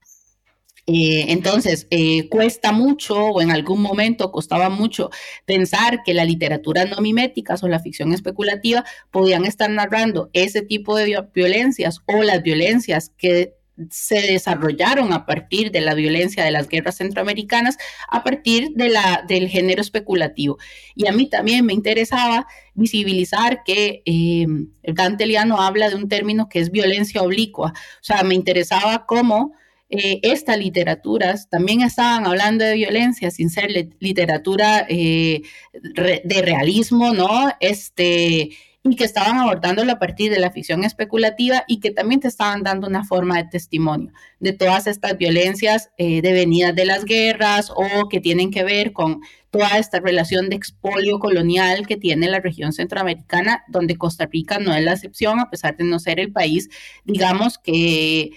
[0.86, 5.10] Eh, entonces, eh, cuesta mucho, o en algún momento costaba mucho,
[5.46, 10.98] pensar que la literatura no mimética o la ficción especulativa podían estar narrando ese tipo
[10.98, 13.56] de violencias o las violencias que
[13.90, 17.78] se desarrollaron a partir de la violencia de las guerras centroamericanas,
[18.10, 20.58] a partir de la, del género especulativo.
[20.96, 24.46] Y a mí también me interesaba visibilizar que eh,
[24.84, 27.74] Dante Liano habla de un término que es violencia oblicua.
[27.76, 29.54] O sea, me interesaba cómo
[29.90, 35.42] eh, estas literaturas también estaban hablando de violencia sin ser literatura eh,
[35.74, 37.52] de realismo, ¿no?
[37.60, 38.50] Este
[38.84, 42.64] y que estaban abordándolo a partir de la ficción especulativa y que también te estaban
[42.64, 48.10] dando una forma de testimonio de todas estas violencias eh, devenidas de las guerras o
[48.10, 52.74] que tienen que ver con toda esta relación de expolio colonial que tiene la región
[52.74, 56.70] centroamericana, donde Costa Rica no es la excepción, a pesar de no ser el país,
[57.06, 58.32] digamos, que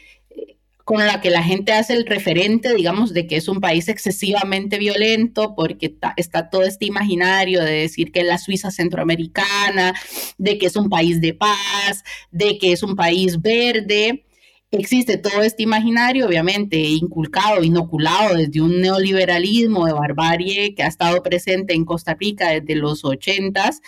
[0.86, 4.78] con la que la gente hace el referente, digamos, de que es un país excesivamente
[4.78, 9.94] violento, porque está todo este imaginario de decir que es la Suiza centroamericana,
[10.38, 14.26] de que es un país de paz, de que es un país verde.
[14.70, 21.20] Existe todo este imaginario, obviamente, inculcado, inoculado desde un neoliberalismo de barbarie que ha estado
[21.20, 23.80] presente en Costa Rica desde los ochentas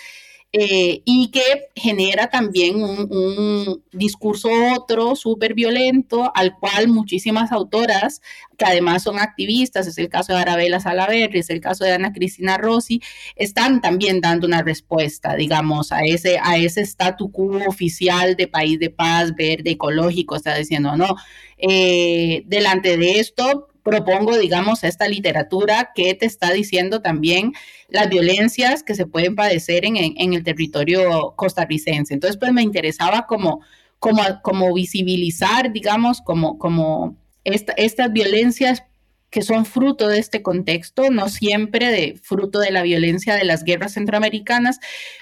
[0.53, 8.23] eh, y que genera también un, discurso otro súper violento al cual muchísimas autoras
[8.57, 12.13] que además son activistas, es el caso de Arabella Salaverri, es el caso de Ana
[12.13, 13.03] Cristina Rossi,
[13.37, 18.79] están también dando una respuesta, digamos, a ese, a ese statu quo oficial de país
[18.79, 21.15] de paz, verde, ecológico, está diciendo, no,
[21.59, 27.53] eh, delante de esto propongo, digamos, esta literatura que te está diciendo también
[27.89, 32.13] las violencias que se pueden padecer en, el territorio costarricense.
[32.13, 33.61] Entonces, pues me interesaba como,
[33.99, 38.83] como, como visibilizar, digamos, como, como estas violencias
[39.31, 43.65] que son fruto de este contexto, no siempre de fruto de la violencia de las
[43.65, 44.79] guerras centroamericanas,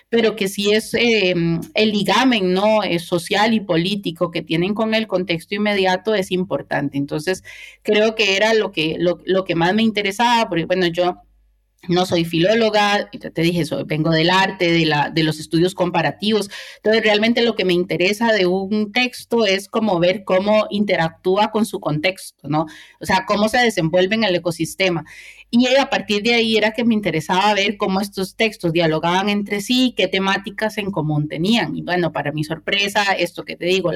[0.09, 2.83] pero que sí es em, el ligamen ¿no?
[2.83, 6.99] Es social y político que tienen con el contexto inmediato es importante.
[6.99, 7.43] Entonces,
[7.83, 11.26] creo que era lo que, lo, lo que más me interesaba, porque bueno, yo
[11.89, 16.51] no soy filóloga, te dije, soy, vengo del arte, de, los estudios comparativos.
[16.77, 21.67] Entonces, realmente lo que me interesa de un texto es como ver cómo interactúa con
[21.67, 22.67] su contexto, ¿no?
[23.01, 25.05] O sea, cómo se desenvuelve en el ecosistema.
[25.49, 29.61] Y a partir de ahí era que me interesaba ver cómo estos textos dialogaban entre
[29.61, 31.77] sí, qué temáticas en común tenían.
[31.77, 33.93] Y bueno, para mi sorpresa, esto que te digo,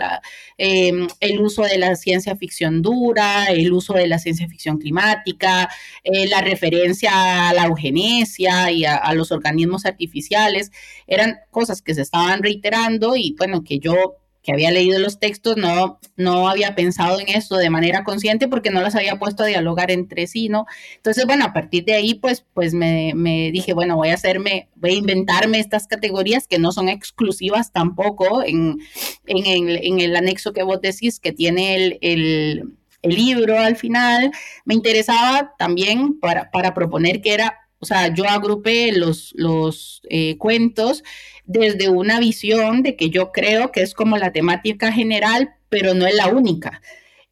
[0.58, 5.68] em, el uso de la ciencia ficción dura, el uso de la ciencia ficción climática,
[6.04, 10.70] eh, la referencia a la eugenesia y a los organismos artificiales,
[11.06, 15.56] eran cosas que se estaban reiterando y bueno, que yo que había leído los textos
[15.56, 19.46] no, no había pensado en eso de manera consciente porque no las había puesto a
[19.46, 20.66] dialogar entre sí, ¿no?
[20.96, 23.12] Entonces, bueno, a partir de ahí, pues, pues me,
[23.52, 28.42] dije, bueno, voy a hacerme, voy a inventarme estas categorías que no son exclusivas tampoco
[28.42, 28.78] en,
[29.26, 34.30] en, el, anexo que vos decís que tiene el, libro al final.
[34.66, 40.36] Me interesaba también para, para proponer que era o sea, yo agrupé los, los eh,
[40.36, 41.02] cuentos
[41.46, 46.06] desde una visión de que yo creo que es como la temática general, pero no
[46.06, 46.82] es la única.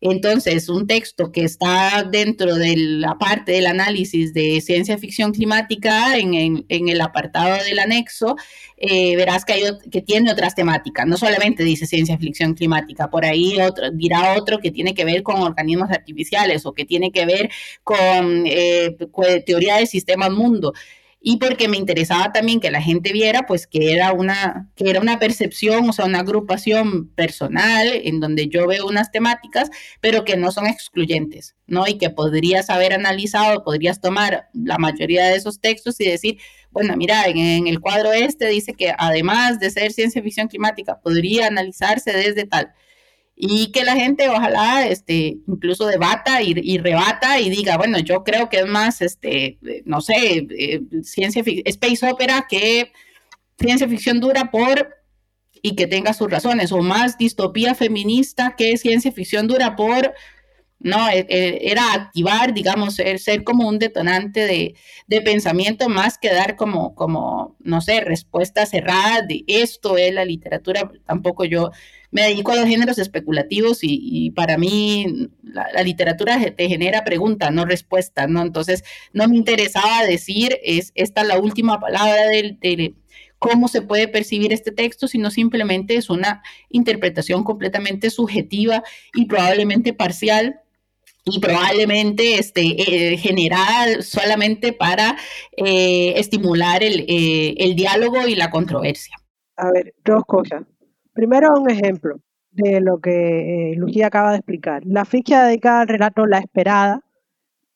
[0.00, 6.16] Entonces, un texto que está dentro de la parte del análisis de ciencia ficción climática,
[6.16, 8.36] en, el apartado del anexo,
[8.76, 11.04] eh, verás que, hay, que tiene otras temáticas.
[11.06, 15.24] No solamente dice ciencia ficción climática, por ahí otro, dirá otro que tiene que ver
[15.24, 17.50] con organismos artificiales o que tiene que ver
[17.82, 18.96] con eh,
[19.44, 20.74] teoría del sistema mundo
[21.20, 25.00] y porque me interesaba también que la gente viera pues que era una que era
[25.00, 30.36] una percepción, o sea, una agrupación personal en donde yo veo unas temáticas, pero que
[30.36, 31.86] no son excluyentes, ¿no?
[31.88, 36.38] Y que podrías haber analizado, podrías tomar la mayoría de esos textos y decir,
[36.70, 41.48] bueno, mira, en, el cuadro este dice que además de ser ciencia ficción climática, podría
[41.48, 42.72] analizarse desde tal
[43.40, 48.48] y que la gente ojalá este, incluso debata y, rebata y diga, bueno, yo creo
[48.48, 52.90] que es más, este, no sé, eh, ciencia space opera que
[53.56, 54.88] ciencia ficción dura por
[55.62, 60.14] y que tenga sus razones, o más distopía feminista que ciencia ficción dura por,
[60.80, 64.74] no, e, e, era activar, digamos, ser, como un detonante de,
[65.08, 70.24] de, pensamiento más que dar como, como, no sé, respuesta cerrada de esto es la
[70.24, 71.70] literatura, tampoco yo
[72.10, 77.64] me dedico a los géneros especulativos y, para mí la, literatura te genera pregunta, no
[77.64, 78.42] respuesta, ¿no?
[78.42, 82.94] Entonces, no me interesaba decir, es esta la última palabra de
[83.38, 88.82] cómo se puede percibir este texto, sino simplemente es una interpretación completamente subjetiva
[89.14, 90.60] y probablemente parcial
[91.24, 95.16] y probablemente este, eh, generada solamente para
[95.56, 99.16] eh, estimular el, eh, el diálogo y la controversia.
[99.56, 100.62] A ver, dos cosas.
[101.12, 102.20] Primero, un ejemplo
[102.52, 104.82] de lo que eh, Lucía acaba de explicar.
[104.86, 107.02] La ficha dedicada al relato La Esperada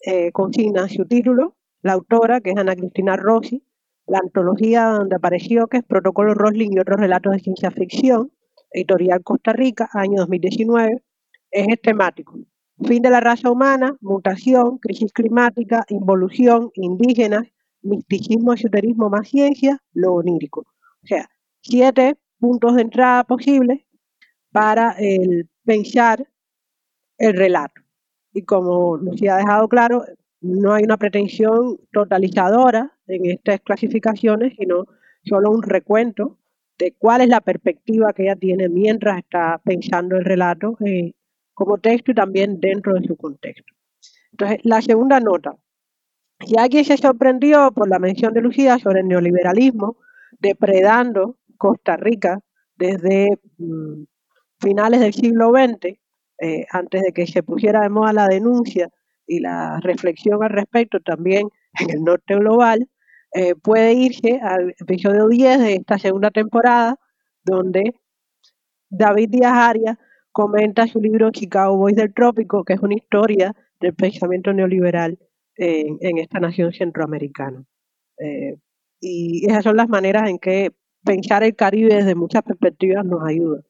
[0.05, 3.65] eh, consigna su título, la autora, que es Ana Cristina Rossi,
[4.07, 8.33] la antología donde apareció, que es Protocolo Rosling y otros relatos de ciencia ficción,
[8.73, 11.03] editorial Costa Rica, año 2019,
[11.51, 12.39] es temático.
[12.85, 17.47] Fin de la raza humana, mutación, crisis climática, involución, indígenas,
[17.83, 20.61] misticismo, esoterismo más ciencia, lo onírico.
[21.03, 21.29] O sea,
[21.61, 23.81] siete puntos de entrada posibles
[24.51, 26.29] para el pensar
[27.19, 27.83] el relato.
[28.33, 30.05] Y como nos ha dejado claro,
[30.41, 34.87] no hay una pretensión totalizadora en estas clasificaciones, sino
[35.25, 36.39] solo un recuento
[36.79, 41.13] de cuál es la perspectiva que ella tiene mientras está pensando el relato eh,
[41.65, 43.73] como texto y también dentro de su contexto.
[44.33, 45.57] Entonces, la segunda nota.
[46.41, 49.97] Si alguien se sorprendió por la mención de Lucía sobre el neoliberalismo
[50.41, 52.41] depredando Costa Rica
[52.77, 54.05] desde mm,
[54.61, 55.99] finales del siglo XX,
[56.39, 58.89] eh, antes de que se pusiera de moda la denuncia
[59.27, 61.49] y la reflexión al respecto también
[61.79, 62.89] en el norte global,
[63.35, 66.99] eh, puede irse al episodio 10 de esta segunda temporada,
[67.45, 67.95] donde
[68.91, 69.99] David Díaz Arias
[70.33, 75.19] comenta su libro Chicago Boys del Trópico, que es una historia del pensamiento neoliberal
[75.57, 77.65] en, esta nación centroamericana.
[78.19, 78.57] Eh,
[79.01, 80.73] y esas son las maneras en que
[81.05, 83.63] pensar el Caribe desde muchas perspectivas nos ayuda.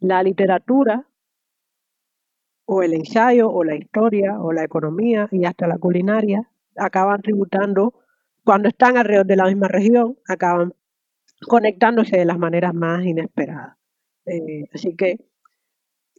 [0.00, 1.06] La literatura
[2.64, 7.94] o el ensayo o la historia o la economía y hasta la culinaria acaban tributando,
[8.44, 10.74] cuando están alrededor de la misma región, acaban
[11.46, 13.77] conectándose de las maneras más inesperadas.
[14.30, 15.18] Eh, así que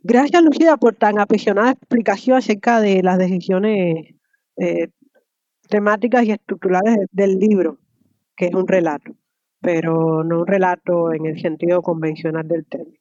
[0.04, 4.16] gracias Lucía por tan apasionada explicación acerca de las decisiones
[4.58, 4.90] eh,
[5.70, 7.78] temáticas y estructurales del libro,
[8.36, 9.16] que es un relato,
[9.62, 13.00] pero no un relato en el sentido convencional del término.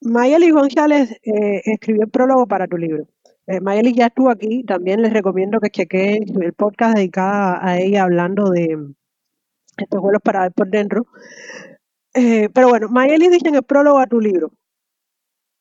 [0.00, 3.08] Mayeli González eh, escribió el prólogo para tu libro.
[3.46, 8.04] Eh, Mayeli ya estuvo aquí, también les recomiendo que chequeen el podcast dedicado a ella
[8.04, 8.78] hablando de
[9.76, 11.06] estos vuelos para ver por dentro.
[12.20, 14.50] Eh, pero bueno, Mayeli dice en el prólogo a tu libro,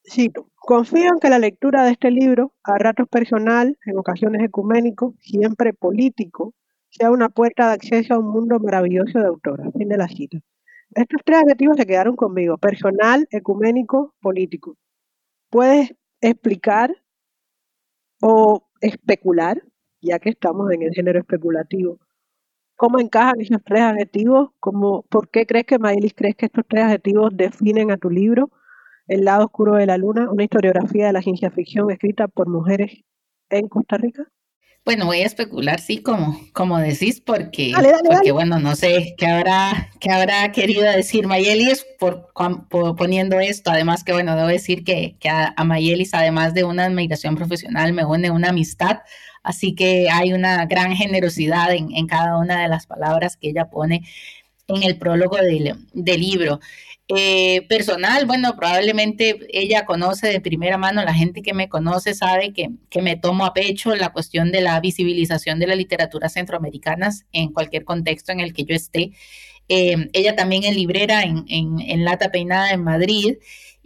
[0.04, 5.13] cito, confío en que la lectura de este libro, a ratos personal, en ocasiones ecuménico,
[5.20, 6.56] siempre político,
[6.89, 9.70] sea una puerta de acceso a un mundo maravilloso de autora.
[9.72, 10.39] Fin de la cita.
[10.96, 14.78] Estos tres adjetivos se quedaron conmigo, personal, ecuménico, político.
[15.52, 16.91] ¿Puedes explicar
[18.20, 19.62] o especular,
[20.02, 22.00] ya que estamos en el género especulativo,
[22.78, 24.52] cómo encajan esos tres adjetivos?
[24.62, 28.50] ¿Cómo, ¿Por qué crees que Maelis crees que estos tres adjetivos definen a tu libro?
[29.08, 33.04] El lado oscuro de la luna, una historiografía de la ciencia ficción escrita por mujeres
[33.50, 34.28] en Costa Rica.
[34.88, 37.74] Bueno, voy a especular, sí, como, como decís, porque,
[38.08, 42.30] porque bueno, no sé qué habrá, qué habrá querido decir Mayelis por,
[42.96, 43.70] poniendo esto.
[43.70, 48.32] Además que, bueno, debo decir que, a, Mayelis, además de una admiración profesional, me une
[48.32, 49.00] una amistad.
[49.48, 54.04] Así que hay una gran generosidad en, cada una de las palabras que ella pone
[54.68, 55.78] en el prólogo del,
[56.20, 56.60] libro.
[57.08, 62.52] Eh, personal, bueno, probablemente ella conoce de primera mano, la gente que me conoce sabe
[62.52, 67.54] que, me tomo a pecho la cuestión de la visibilización de la literatura centroamericanas en
[67.54, 69.14] cualquier contexto en el que yo esté.
[69.70, 73.38] Eh, ella también es librera en, en, en Lata Peinada en Madrid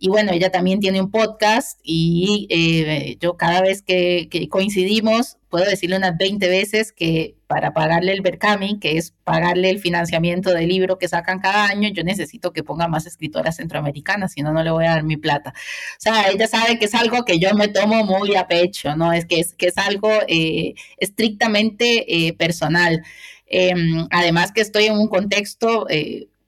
[0.03, 5.65] y bueno, ella también tiene un podcast y eh, yo cada vez que, coincidimos, puedo
[5.65, 10.69] decirle unas 20 veces que para pagarle el Berkami, que es pagarle el financiamiento del
[10.69, 14.63] libro que sacan cada año, yo necesito que ponga más escritoras centroamericanas, si no, no
[14.63, 15.53] le voy a dar mi plata.
[15.55, 19.13] O sea, ella sabe que es algo que yo me tomo muy a pecho, ¿no?
[19.13, 23.03] Es que es, que es algo eh, estrictamente eh, personal.
[23.45, 25.85] Em, además que estoy en un contexto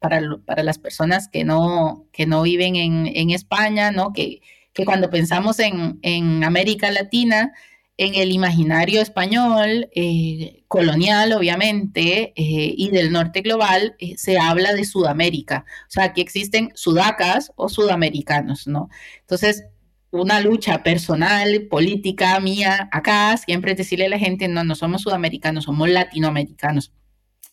[0.03, 4.11] para, las personas que no, que no viven en, España, ¿no?
[4.11, 4.41] Que,
[4.73, 7.53] que cuando pensamos en, América Latina,
[7.95, 14.73] en el imaginario español, eh, colonial obviamente, eh, y del norte global, eh, se habla
[14.73, 15.63] de Sudamérica.
[15.87, 18.89] O sea, aquí existen sudacas o sudamericanos, ¿no?
[19.21, 19.63] Entonces,
[20.11, 25.63] una lucha personal, política mía acá, siempre decirle a la gente, no, no somos sudamericanos,
[25.63, 26.91] somos latinoamericanos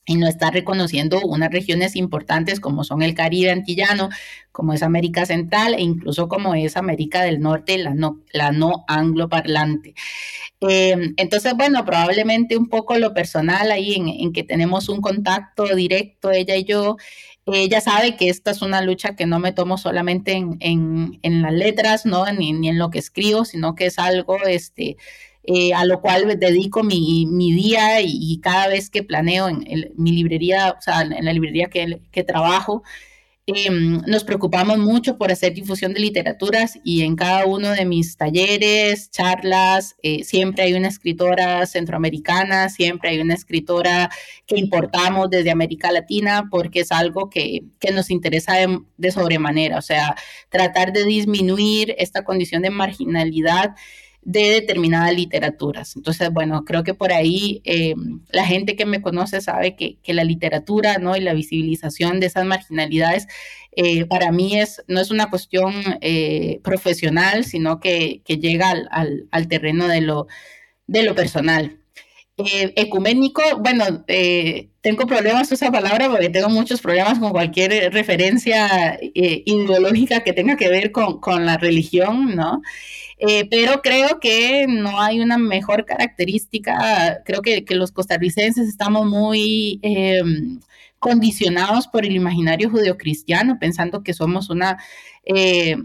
[0.07, 4.09] y no está reconociendo unas regiones importantes como son el Caribe antillano,
[4.53, 8.85] como es América Central e incluso como es América del Norte, la no, la no
[8.89, 9.95] angloparlante.
[10.63, 16.31] Eh, entonces, bueno, probablemente un poco lo personal ahí en, que tenemos un contacto directo,
[16.31, 16.97] ella y yo.
[17.47, 21.53] Ella sabe que esta es una lucha que no me tomo solamente en, en, las
[21.53, 22.31] letras, ¿no?
[22.33, 24.97] Ni, ni, en lo que escribo, sino que es algo este,
[25.53, 30.77] eh, a lo cual dedico mi, día y, cada vez que planeo en mi librería,
[30.79, 32.85] o sea, en la librería que, trabajo,
[33.47, 38.17] em, nos preocupamos mucho por hacer difusión de literaturas y en cada uno de mis
[38.17, 44.09] talleres, charlas, eh, siempre hay una escritora centroamericana, siempre hay una escritora
[44.47, 49.83] que importamos desde América Latina porque es algo que, nos interesa de, de sobremanera, o
[49.83, 50.15] sea,
[50.49, 53.75] tratar de disminuir esta condición de marginalidad
[54.23, 55.97] de determinadas literaturas.
[55.97, 57.95] Entonces, bueno, creo que por ahí eh,
[58.31, 61.17] la gente que me conoce sabe que, la literatura ¿no?
[61.17, 63.27] y la visibilización de esas marginalidades
[63.73, 69.89] eh, para mí es, no es una cuestión eh, profesional, sino que, llega al, terreno
[69.89, 70.27] de lo,
[70.87, 71.81] de lo personal.
[72.47, 77.93] Eh, ecuménico, bueno, eh, tengo problemas con esa palabra porque tengo muchos problemas con cualquier
[77.93, 82.63] referencia eh, ideológica que tenga que ver con, con la religión, ¿no?
[83.51, 90.61] Pero creo que no hay una mejor característica, creo que, los costarricenses estamos muy em,
[90.99, 94.79] condicionados por el imaginario judeocristiano, pensando que somos una,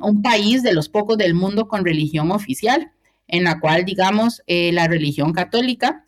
[0.01, 2.91] un país de los pocos del mundo con religión oficial,
[3.27, 6.04] en la cual, digamos, la religión católica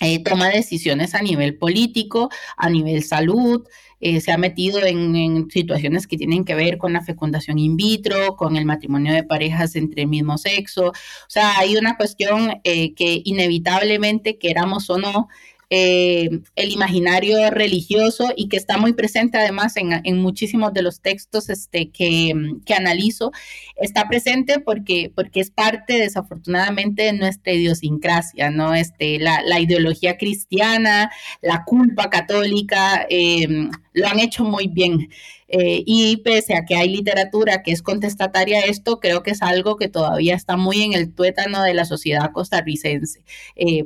[0.00, 3.66] eh, toma decisiones a nivel político, a nivel salud,
[4.00, 8.36] eh, se ha metido en, situaciones que tienen que ver con la fecundación in vitro,
[8.36, 10.88] con el matrimonio de parejas entre el mismo sexo.
[10.88, 10.92] O
[11.28, 15.28] sea, hay una cuestión eh, que inevitablemente, queramos o no,
[15.76, 21.50] eh, el imaginario religioso y que está muy presente además en, muchísimos de los textos
[21.50, 22.32] este, que,
[22.76, 23.32] analizo,
[23.74, 28.72] está presente porque, porque es parte desafortunadamente de nuestra idiosincrasia, ¿no?
[28.72, 31.10] Este, la, ideología cristiana,
[31.42, 35.08] la culpa católica, eh, lo han hecho muy bien.
[35.56, 39.42] Eh, y pese a que hay literatura que es contestataria a esto, creo que es
[39.42, 43.24] algo que todavía está muy en el tuétano de la sociedad costarricense.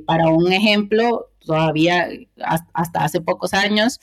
[0.07, 2.09] para un ejemplo, todavía
[2.73, 4.01] hasta hace pocos años,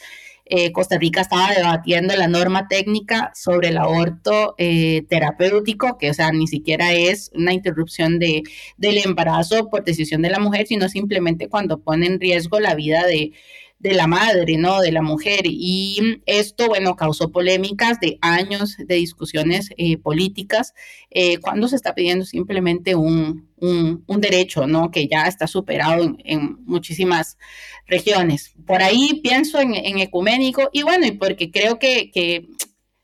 [0.47, 6.13] eh, Costa Rica estaba debatiendo la norma técnica sobre el aborto eh, terapéutico, que o
[6.13, 8.43] sea, ni siquiera es una interrupción de,
[8.77, 13.07] del embarazo por decisión de la mujer, sino simplemente cuando pone en riesgo la vida
[13.07, 13.31] de,
[13.79, 14.81] de la madre, ¿no?
[14.81, 15.41] De la mujer.
[15.45, 20.73] Y esto, bueno, causó polémicas de años de discusiones eh, políticas
[21.11, 24.91] eh, cuando se está pidiendo simplemente un, un, derecho, ¿no?
[24.91, 27.37] Que ya está superado en, muchísimas
[27.85, 28.53] regiones.
[28.65, 32.47] Por ahí pienso en, ecuménico y bueno, y porque creo que, que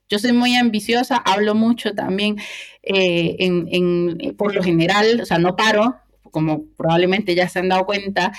[0.10, 2.38] yo soy muy ambiciosa, hablo mucho también
[2.84, 5.96] eh, en, en, por lo general, o sea, no paro,
[6.32, 8.32] como probablemente ya se han dado cuenta,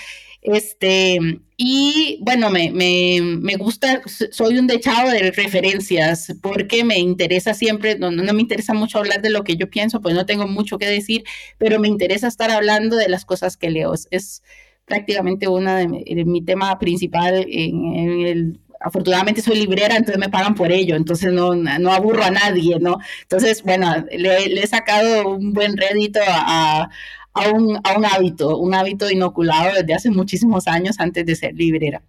[0.43, 1.19] este,
[1.55, 7.97] y bueno, me, me, me, gusta, soy un dechado de referencias porque me interesa siempre,
[7.97, 10.77] no, no, me interesa mucho hablar de lo que yo pienso, pues no tengo mucho
[10.77, 11.23] que decir,
[11.57, 13.93] pero me interesa estar hablando de las cosas que leo.
[14.11, 14.43] Es
[14.85, 20.69] prácticamente una de, mi, tema principal en, el afortunadamente soy librera, entonces me pagan por
[20.73, 22.97] ello, entonces no, no aburro a nadie, ¿no?
[23.21, 26.89] Entonces, bueno, le, le he sacado un buen rédito a,
[27.33, 32.03] a un, hábito, un hábito inoculado desde hace muchísimos años antes de ser librera.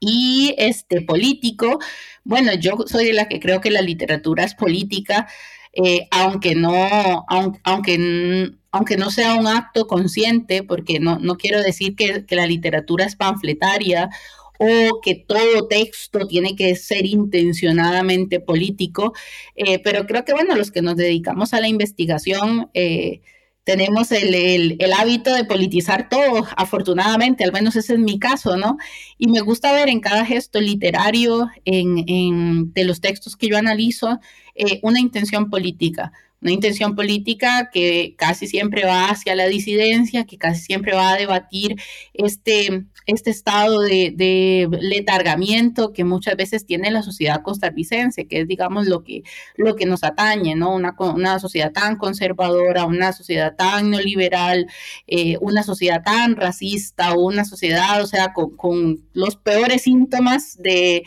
[0.00, 1.78] Y este político,
[2.24, 5.26] bueno, yo soy de la que creo que la literatura es política,
[5.72, 11.96] eh, aunque no, aunque, aunque, no sea un acto consciente, porque no, no quiero decir
[11.96, 14.10] que, la literatura es panfletaria
[14.58, 19.14] o que todo texto tiene que ser intencionadamente político,
[19.56, 23.22] eh, pero creo que, bueno, los que nos dedicamos a la investigación, eh,
[23.64, 28.76] tenemos el, hábito de politizar todo, afortunadamente, al menos ese es mi caso, ¿no?
[29.18, 34.20] Y me gusta ver en cada gesto literario, en, de los textos que yo analizo,
[34.54, 36.12] eh, una intención política,
[36.42, 41.16] una intención política que casi siempre va hacia la disidencia, que casi siempre va a
[41.16, 41.76] debatir
[42.12, 48.86] este, este estado de, letargamiento que muchas veces tiene la sociedad costarricense, que es, digamos,
[48.86, 49.22] lo que,
[49.56, 50.74] lo que nos atañe, ¿no?
[50.74, 54.66] Una, una sociedad tan conservadora, una sociedad tan neoliberal,
[55.06, 61.04] eh, una sociedad tan racista, una sociedad, o sea, con los peores síntomas de,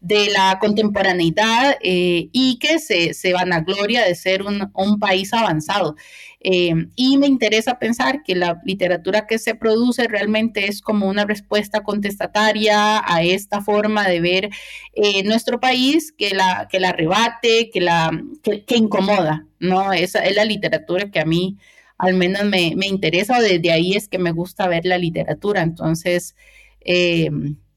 [0.00, 5.96] de la contemporaneidad eh, y que se, se vanagloria de ser un, país avanzado.
[6.42, 11.26] Eh, y me interesa pensar que la literatura que se produce realmente es como una
[11.26, 14.50] respuesta contestataria a esta forma de ver
[14.94, 18.10] eh, nuestro país que la, que la rebate, que la
[18.42, 19.92] que, incomoda, ¿no?
[19.92, 21.58] Esa es la literatura que a mí
[21.98, 25.60] al menos me, me interesa o desde ahí es que me gusta ver la literatura.
[25.60, 26.34] Entonces,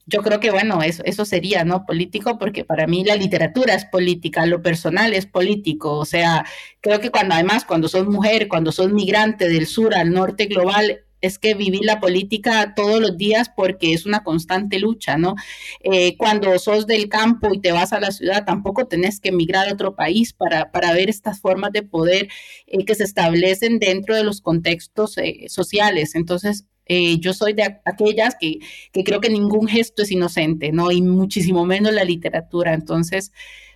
[0.06, 1.86] yo creo que, bueno, eso, eso sería, ¿no?
[1.86, 5.98] Político, porque para mí la literatura es política, lo personal es político.
[5.98, 6.46] O sea,
[6.82, 11.04] creo que cuando además, cuando sos mujer, cuando sos migrante del sur al norte global,
[11.24, 15.36] es que vivir la política todos los días porque es una constante lucha, ¿no?
[15.80, 19.70] Eh, cuando sos del campo y te vas a la ciudad, tampoco tenés que emigrar
[19.70, 22.28] a otro país para, para ver estas formas de poder
[22.68, 26.16] eh, que se establecen dentro de los contextos eh, sociales.
[26.16, 28.60] Entonces, eh, yo soy de aquellas que,
[29.04, 30.92] creo que ningún gesto es inocente, ¿no?
[30.92, 32.74] Y muchísimo menos la literatura.
[32.74, 33.32] Entonces,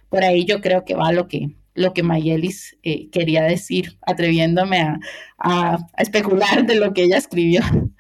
[0.09, 4.99] por ahí yo creo que va lo que, lo que Mayelis eh, quería decir, atreviéndome
[5.37, 7.61] a, especular de lo que ella escribió.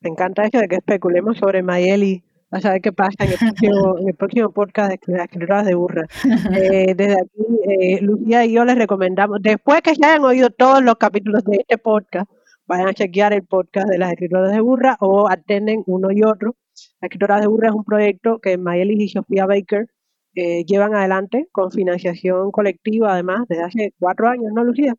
[0.00, 2.24] Me encanta eso de que especulemos sobre Mayeli.
[2.50, 5.74] A saber qué pasa en el próximo, en el próximo podcast de las escritoras de
[5.74, 6.06] burra.
[6.56, 10.94] Eh, desde aquí, Lucía y yo les recomendamos, después que se hayan oído todos los
[10.94, 12.30] capítulos de este podcast,
[12.68, 16.54] vayan a chequear el podcast de las escritoras de burra o atenden uno y otro.
[17.00, 19.88] La escritora de burra es un proyecto que Mayelis y Sofía Baker
[20.34, 24.94] eh, llevan adelante con financiación colectiva, además, desde hace cuatro años, ¿no, Lucía?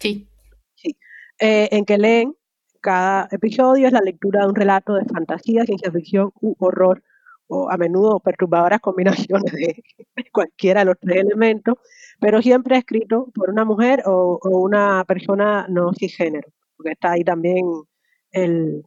[0.00, 0.28] Sí.
[0.74, 0.96] Sí.
[1.38, 2.34] Eh, en que leen
[2.80, 7.02] cada episodio es la lectura de un relato de fantasía, ciencia ficción u horror,
[7.50, 9.82] o a menudo perturbadoras combinaciones de
[10.32, 11.74] cualquiera de los tres elementos,
[12.20, 16.48] pero siempre escrito por una mujer o, una persona no cisgénero,
[16.80, 17.66] porque está ahí también
[18.32, 18.82] el,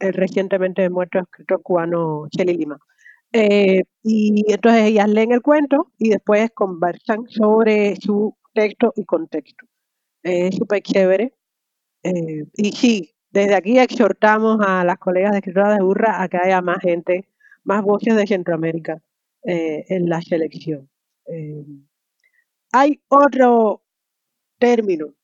[0.00, 2.78] recientemente muerto escritor cubano Cheli Lima.
[3.32, 9.64] Eh, y entonces ellas leen el cuento y después conversan sobre su texto y contexto.
[10.22, 11.34] Es súper chévere.
[12.02, 16.38] Eh, y sí, desde aquí exhortamos a las colegas de escritoras de Burra a que
[16.38, 17.28] haya más gente,
[17.62, 19.00] más voces de Centroamérica
[19.44, 20.90] eh, en la selección.
[22.72, 23.82] hay otro
[24.58, 25.14] término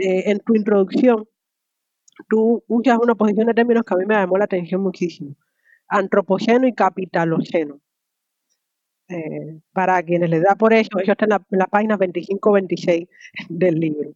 [0.00, 1.28] en tu introducción.
[2.28, 5.36] Tú usas una posición de términos que a mí me llamó la atención muchísimo
[5.90, 7.80] antropoceno y capitaloceno.
[9.08, 13.08] Eh, para quienes les da por eso, eso está en la, página 25-26
[13.48, 14.12] del libro.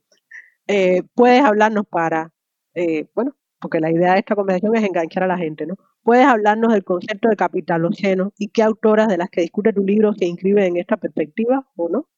[0.68, 2.32] Eh, puedes hablarnos para,
[2.74, 5.74] eh, bueno, porque la idea de esta conversación es enganchar a la gente, ¿no?
[6.02, 10.14] Puedes hablarnos del concepto de capitaloceno y qué autoras de las que discute tu libro
[10.14, 12.08] se inscriben en esta perspectiva o no.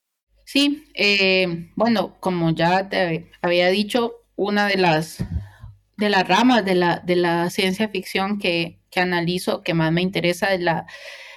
[0.47, 0.85] Sí,
[1.75, 5.19] bueno, como ya te había dicho, una de las
[5.97, 10.03] de las ramas de la, de la ciencia ficción que, que analizo, que más me
[10.03, 10.87] interesa es la,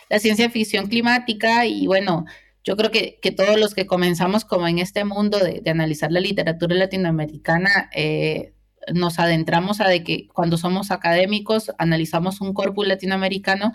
[0.10, 1.66] la ciencia ficción climática.
[1.66, 2.26] Y bueno,
[2.64, 6.12] yo creo que, que, todos los que comenzamos como en este mundo de, de analizar
[6.12, 8.54] la literatura latinoamericana, eh,
[8.94, 13.74] nos adentramos a de que cuando somos académicos analizamos un corpus latinoamericano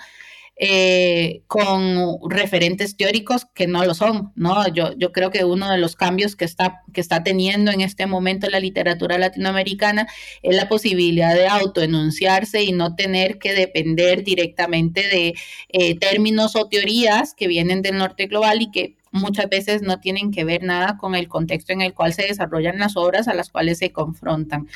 [0.56, 4.68] eh, con referentes teóricos que no lo son, ¿no?
[4.68, 8.06] Yo, yo creo que uno de los cambios que está, que está teniendo en este
[8.06, 10.06] momento la literatura latinoamericana
[10.42, 15.34] es la posibilidad de autoenunciarse y no tener que depender directamente de
[15.70, 20.30] eh, términos o teorías que vienen del norte global y que muchas veces no tienen
[20.30, 23.50] que ver nada con el contexto en el cual se desarrollan las obras a las
[23.50, 24.68] cuales se confrontan.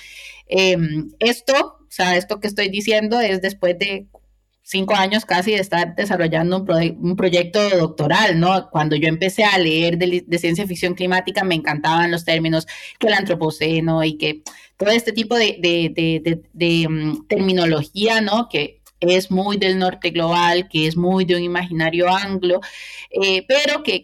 [0.49, 4.07] Em, esto, o sea, esto que estoy diciendo es después de
[4.69, 8.69] cinco años casi de estar desarrollando un, proyecto doctoral, ¿no?
[8.71, 12.67] Cuando yo empecé a leer de, ciencia ficción climática, me encantaban los términos
[12.99, 14.43] que el antropoceno y que
[14.77, 18.51] todo este tipo de, mm, terminología, ¿no?
[18.51, 22.61] Que es muy del norte global, que es muy de un imaginario anglo,
[23.11, 24.03] eh, pero que,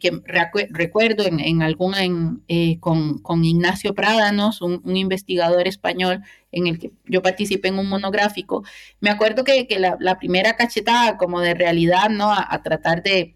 [0.70, 6.22] recuerdo en, algún, eh, con, Ignacio Prádanos, un, investigador español
[6.52, 8.64] en el que yo participé en un monográfico,
[9.00, 12.32] me acuerdo que, la, primera cachetada como de realidad, ¿no?
[12.32, 13.34] A, tratar de,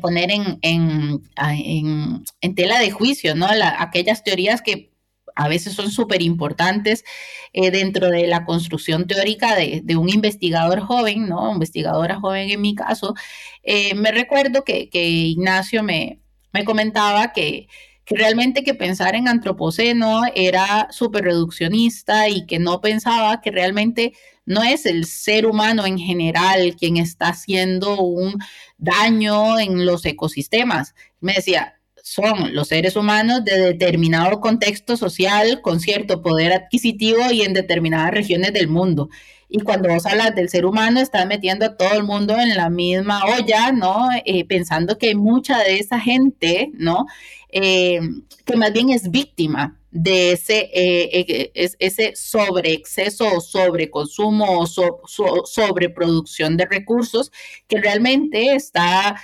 [0.00, 3.46] poner en, en, tela de juicio, ¿no?
[3.78, 4.91] aquellas teorías que
[5.34, 7.04] a veces son súper importantes
[7.52, 11.52] eh, dentro de la construcción teórica de, un investigador joven, ¿no?
[11.52, 13.14] Investigadora joven en mi caso.
[13.62, 16.20] Eh, me recuerdo que, Ignacio me,
[16.52, 17.68] me comentaba que,
[18.04, 24.14] que, realmente que pensar en antropoceno era súper reduccionista y que no pensaba que realmente
[24.44, 28.38] no es el ser humano en general quien está haciendo un
[28.78, 30.94] daño en los ecosistemas.
[31.20, 37.42] Me decía, son los seres humanos de determinado contexto social, con cierto poder adquisitivo y
[37.42, 39.08] en determinadas regiones del mundo.
[39.48, 42.70] Y cuando vos hablas del ser humano, estás metiendo a todo el mundo en la
[42.70, 44.08] misma olla, ¿no?
[44.24, 47.06] Eh, pensando que mucha de esa gente, ¿no?
[47.50, 48.00] Eh,
[48.44, 56.64] que más bien es víctima de ese, eh, ese sobreexceso o sobreconsumo o sobreproducción de
[56.64, 57.30] recursos
[57.68, 59.20] que realmente está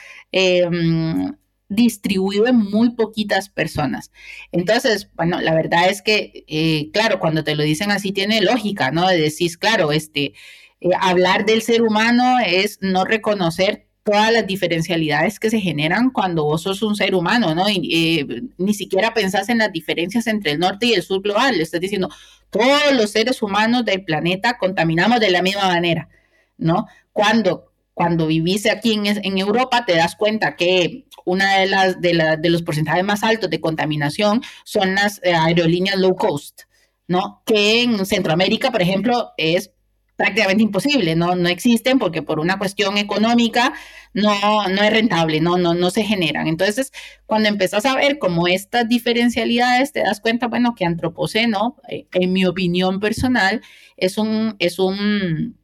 [1.69, 4.11] distribuido en muy poquitas personas.
[4.53, 8.91] Entonces, bueno, la verdad es que, eh, claro, cuando te lo dicen así tiene lógica,
[8.91, 9.07] ¿no?
[9.07, 10.35] De decir, claro, este,
[10.81, 16.45] eh, hablar del ser humano es no reconocer todas las diferencialidades que se generan cuando
[16.45, 17.69] vos sos un ser humano, ¿no?
[17.69, 21.59] Y, eh, ni siquiera pensás en las diferencias entre el norte y el sur global.
[21.59, 22.09] Le estás diciendo,
[22.49, 26.09] todos los seres humanos del planeta contaminamos de la misma manera,
[26.57, 26.87] ¿no?
[27.13, 27.68] Cuando
[27.99, 32.49] cuando vivís aquí en, en, Europa te das cuenta que una de las de, de,
[32.49, 36.61] los porcentajes más altos de contaminación son las eh, aerolíneas low cost,
[37.09, 37.43] ¿no?
[37.45, 39.73] Que en Centroamérica, por ejemplo, es
[40.15, 43.73] prácticamente imposible, no, no existen porque por una cuestión económica
[44.15, 46.47] no, no es rentable, no, no, no se generan.
[46.47, 46.93] Entonces,
[47.27, 52.33] cuando empezás a ver como estas diferencialidades, te das cuenta, bueno, que antropoceno, eh, en
[52.33, 53.61] mi opinión personal,
[53.97, 55.59] es un, es un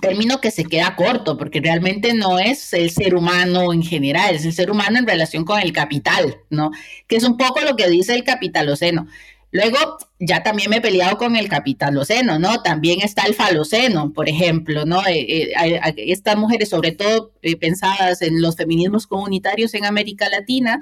[0.00, 4.44] término que se queda corto, porque realmente no es el ser humano en general, es
[4.44, 6.70] el ser humano en relación con el capital, ¿no?
[7.06, 9.06] Que es un poco lo que dice el capitaloceno.
[9.50, 9.78] Luego,
[10.18, 12.62] ya también me he peleado con el capitaloceno, ¿no?
[12.62, 15.06] También está el faloceno, por ejemplo, ¿no?
[15.06, 20.80] Eh, eh, estas mujeres, sobre todo eh, pensadas en los feminismos comunitarios en América Latina,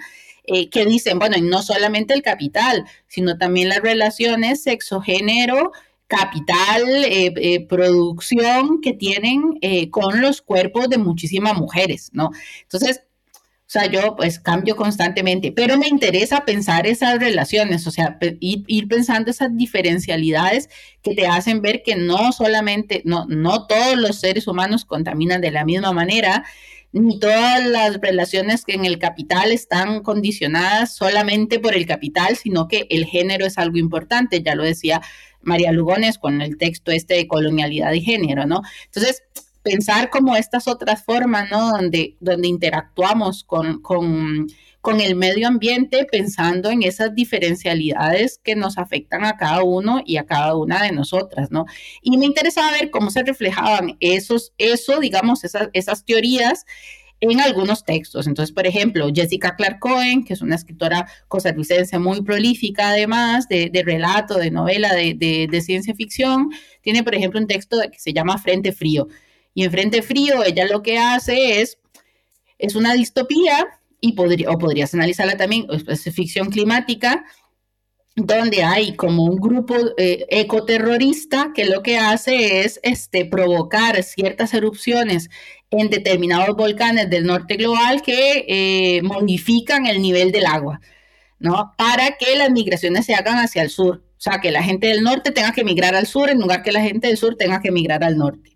[0.71, 5.73] que dicen, bueno, no solamente el capital, sino también las relaciones sexo-género,
[6.07, 6.85] capital,
[7.69, 9.59] producción que tienen
[9.91, 12.31] con los cuerpos de muchísimas mujeres, ¿no?
[12.63, 13.03] Entonces,
[13.67, 18.87] o sea, yo pues cambio constantemente, pero me interesa pensar esas relaciones, o sea, ir,
[18.87, 20.69] pensando esas diferencialidades
[21.03, 25.51] que te hacen ver que no solamente, no, no todos los seres humanos contaminan de
[25.51, 26.45] la misma manera,
[26.93, 32.69] ni todas las relaciones que en el capital están condicionadas solamente por el capital, sino
[32.69, 35.03] que el género es algo importante, ya lo decía
[35.47, 38.63] María Lugones con el texto este de colonialidad y género, ¿no?
[38.87, 39.23] Entonces,
[39.63, 41.71] pensar como estas otras formas, ¿no?
[41.71, 44.47] Donde, donde interactuamos con, con,
[44.81, 50.19] con, el medio ambiente pensando en esas diferencialidades que nos afectan a cada uno y
[50.19, 51.65] a cada una de nosotras, ¿no?
[52.03, 56.65] Y me interesaba ver cómo se reflejaban esos, eso, digamos, esas, esas teorías
[57.21, 58.27] en algunos textos.
[58.27, 63.71] Entonces, por ejemplo, Jessica Clark Cohen, que es una escritora costarricense muy prolífica, además de,
[63.71, 66.51] de relato, de novela, de, de, de, ciencia ficción,
[66.83, 69.09] tiene, por ejemplo, un texto que se llama Frente Frío.
[69.55, 71.79] Y en Frente Frío, ella lo que hace es,
[72.59, 73.67] es una distopía,
[74.01, 77.25] y podría, o podrías analizarla también, es ficción climática,
[78.17, 84.55] donde hay como un grupo eh, ecoterrorista que lo que hace es este, provocar ciertas
[84.55, 85.29] erupciones
[85.71, 90.81] en determinados volcanes del norte global que eh, modifican el nivel del agua,
[91.39, 91.75] ¿no?
[91.77, 94.03] Para que las migraciones se hagan hacia el sur.
[94.17, 96.73] O sea, que la gente del norte tenga que migrar al sur en lugar que
[96.73, 98.56] la gente del sur tenga que migrar al norte.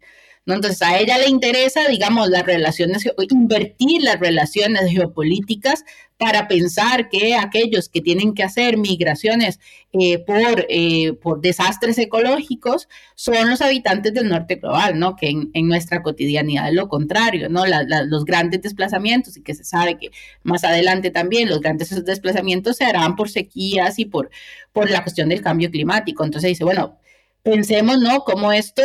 [0.55, 5.85] Entonces a ella le interesa, digamos, las relaciones, invertir las relaciones geopolíticas
[6.21, 9.59] para pensar que aquellos que tienen que hacer migraciones
[9.95, 15.17] eh, por, eh, por desastres ecológicos son los habitantes del norte global, ¿no?
[15.17, 17.65] Que en, nuestra cotidianidad es lo contrario, ¿no?
[18.07, 20.11] los grandes desplazamientos y que se sabe que
[20.43, 24.31] más adelante también los grandes desplazamientos se harán por sequías y por,
[24.73, 26.23] por la cuestión del cambio climático.
[26.23, 26.99] Entonces dice, bueno,
[27.43, 28.25] pensemos, ¿no?
[28.25, 28.83] Cómo esto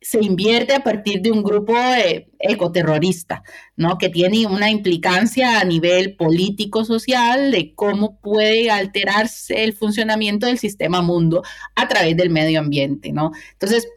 [0.00, 3.42] se invierte a partir de un grupo eh, ecoterrorista,
[3.76, 3.98] ¿no?
[3.98, 11.02] Que tiene una implicancia a nivel político-social de cómo puede alterarse el funcionamiento del sistema
[11.02, 11.42] mundo
[11.74, 13.32] a través del medio ambiente, ¿no?
[13.52, 13.88] Entonces,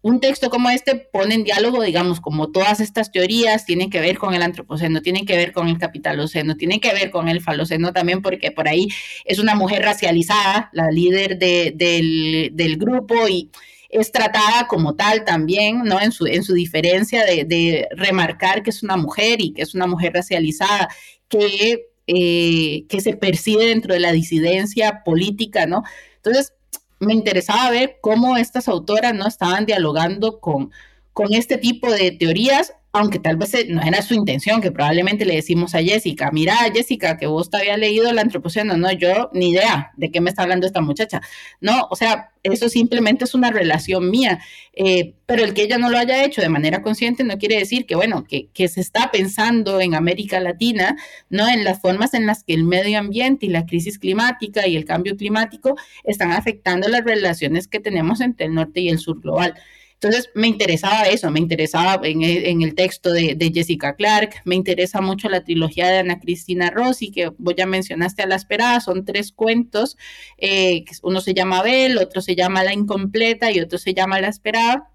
[0.00, 4.16] un texto como este pone en diálogo, digamos, como todas estas teorías tienen que ver
[4.16, 7.92] con el antropoceno, tienen que ver con el capitaloceno, tienen que ver con el faloceno
[7.92, 8.88] también, porque por ahí
[9.24, 13.50] es una mujer racializada, la líder del, del grupo y
[13.88, 16.00] es tratada como tal también, ¿no?
[16.00, 19.86] En su, en su diferencia de, remarcar que es una mujer y que es una
[19.86, 20.88] mujer racializada,
[21.28, 25.82] que, eh, que se percibe dentro de la disidencia política, ¿no?
[26.16, 26.52] Entonces,
[27.00, 29.26] me interesaba ver cómo estas autoras, ¿no?
[29.26, 30.72] Estaban dialogando con,
[31.18, 35.34] con este tipo de teorías aunque tal vez no era su intención, que probablemente le
[35.34, 39.50] decimos a Jessica, mira Jessica, que vos te había leído la antropoceno, no, yo ni
[39.50, 41.20] idea de qué me está hablando esta muchacha,
[41.60, 44.40] no, o sea, eso simplemente es una relación mía,
[44.72, 47.84] eh, pero el que ella no lo haya hecho de manera consciente no quiere decir
[47.84, 50.96] que, bueno, que, que se está pensando en América Latina,
[51.28, 54.76] no en las formas en las que el medio ambiente y la crisis climática y
[54.76, 59.20] el cambio climático están afectando las relaciones que tenemos entre el norte y el sur
[59.20, 59.54] global.
[60.00, 65.28] Entonces me interesaba eso, me interesaba en, el texto de, Jessica Clark, me interesa mucho
[65.28, 69.32] la trilogía de Ana Cristina Rossi, que vos ya mencionaste a la esperada, son tres
[69.32, 69.96] cuentos,
[70.36, 74.28] eh, uno se llama Bel, otro se llama La Incompleta y otro se llama La
[74.28, 74.88] Esperada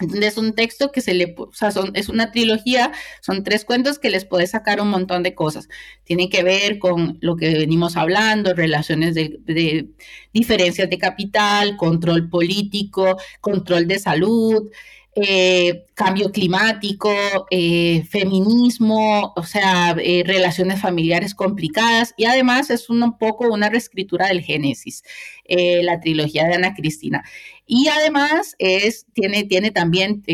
[0.00, 4.10] es un texto que se le, o sea, es una trilogía, son tres cuentos que
[4.10, 5.68] les puede sacar un montón de cosas.
[6.04, 9.88] Tiene que ver con lo que venimos hablando, relaciones de,
[10.32, 14.70] diferencias de capital, control político, control de salud,
[15.20, 17.10] eh, cambio climático,
[17.50, 24.28] eh, feminismo, o sea, eh, relaciones familiares complicadas y además es un, poco una reescritura
[24.28, 25.02] del Génesis,
[25.48, 27.24] la trilogía de Ana Cristina.
[27.70, 30.24] Y además es, tiene, tiene también,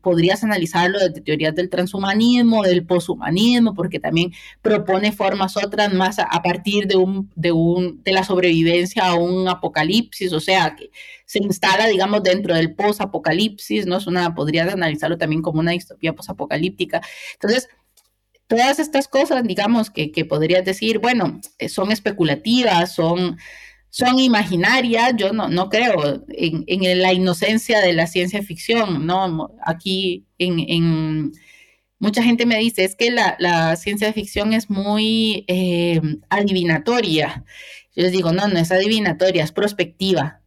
[0.00, 4.32] podrías analizarlo desde teorías del transhumanismo, del poshumanismo, porque también
[4.62, 9.46] propone formas otras más a, partir de, un, de, un, de la sobrevivencia a un
[9.46, 10.90] apocalipsis, o sea, que
[11.26, 13.98] se instala, digamos, dentro del post-apocalipsis, ¿no?
[13.98, 17.02] Es una, podría analizarlo también como una distopía post-apocalíptica.
[17.34, 17.68] Entonces,
[18.46, 23.36] todas estas cosas, digamos, que, que podrías decir, bueno, eh, son especulativas, son,
[23.96, 29.56] son imaginarias, yo no, no creo en, en, la inocencia de la ciencia ficción, ¿no?
[29.64, 31.32] Aquí en, en
[31.98, 37.42] mucha gente me dice, es que la, la ciencia ficción es muy eh, adivinatoria
[37.94, 40.42] Yo les digo, no, no es adivinatoria, es prospectiva.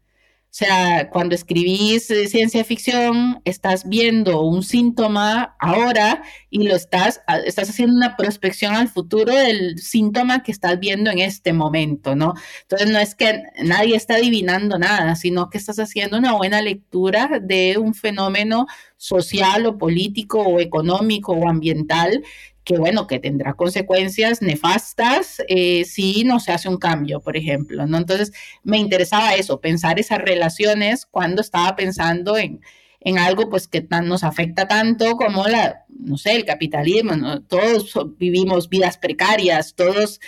[0.50, 7.22] O sea, cuando escribís eh, ciencia ficción, estás viendo un síntoma ahora y lo estás,
[7.28, 12.16] ah, estás haciendo una prospección al futuro del síntoma que estás viendo en este momento,
[12.16, 12.34] ¿no?
[12.64, 17.39] Entonces no es que nadie está adivinando nada, sino que estás haciendo una buena lectura
[17.39, 18.66] de un fenómeno
[18.97, 22.24] social o político o económico o ambiental
[22.70, 27.88] que bueno, que tendrá consecuencias nefastas eh, si no se hace un cambio, por ejemplo,
[27.88, 27.97] ¿no?
[27.97, 32.61] Entonces, me interesaba eso, pensar esas relaciones cuando estaba pensando en,
[32.99, 37.41] en algo pues que nos afecta tanto como la, no sé, el capitalismo, ¿no?
[37.41, 40.20] Todos vivimos vidas precarias, todos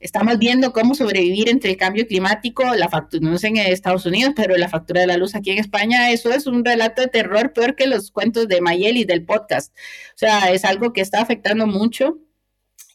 [0.00, 4.32] estamos viendo cómo sobrevivir entre el cambio climático, la factura, no sé en Estados Unidos,
[4.36, 7.52] pero la factura de la luz aquí en España, eso es un relato de terror
[7.52, 9.74] peor que los cuentos de Mayeli del podcast.
[10.14, 12.18] O sea, es algo que está afectando mucho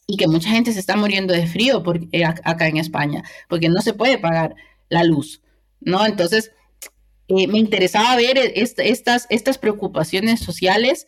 [0.06, 1.82] y que mucha gente se está muriendo de frío
[2.12, 4.54] eh, acá en España, porque no se puede pagar
[4.88, 5.42] la luz,
[5.80, 6.04] ¿no?
[6.06, 6.52] Entonces,
[7.28, 11.06] eh, me interesaba ver estas, estas preocupaciones sociales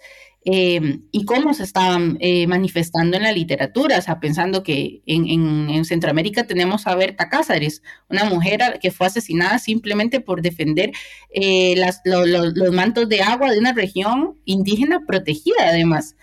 [0.49, 5.85] eh, y cómo se estaban eh, manifestando en la literatura, o sea, pensando que en,
[5.85, 10.93] Centroamérica tenemos a Berta Cázares, una mujer que fue asesinada simplemente por defender
[11.31, 11.75] eh,
[12.05, 16.15] los mantos de agua de una región indígena protegida además.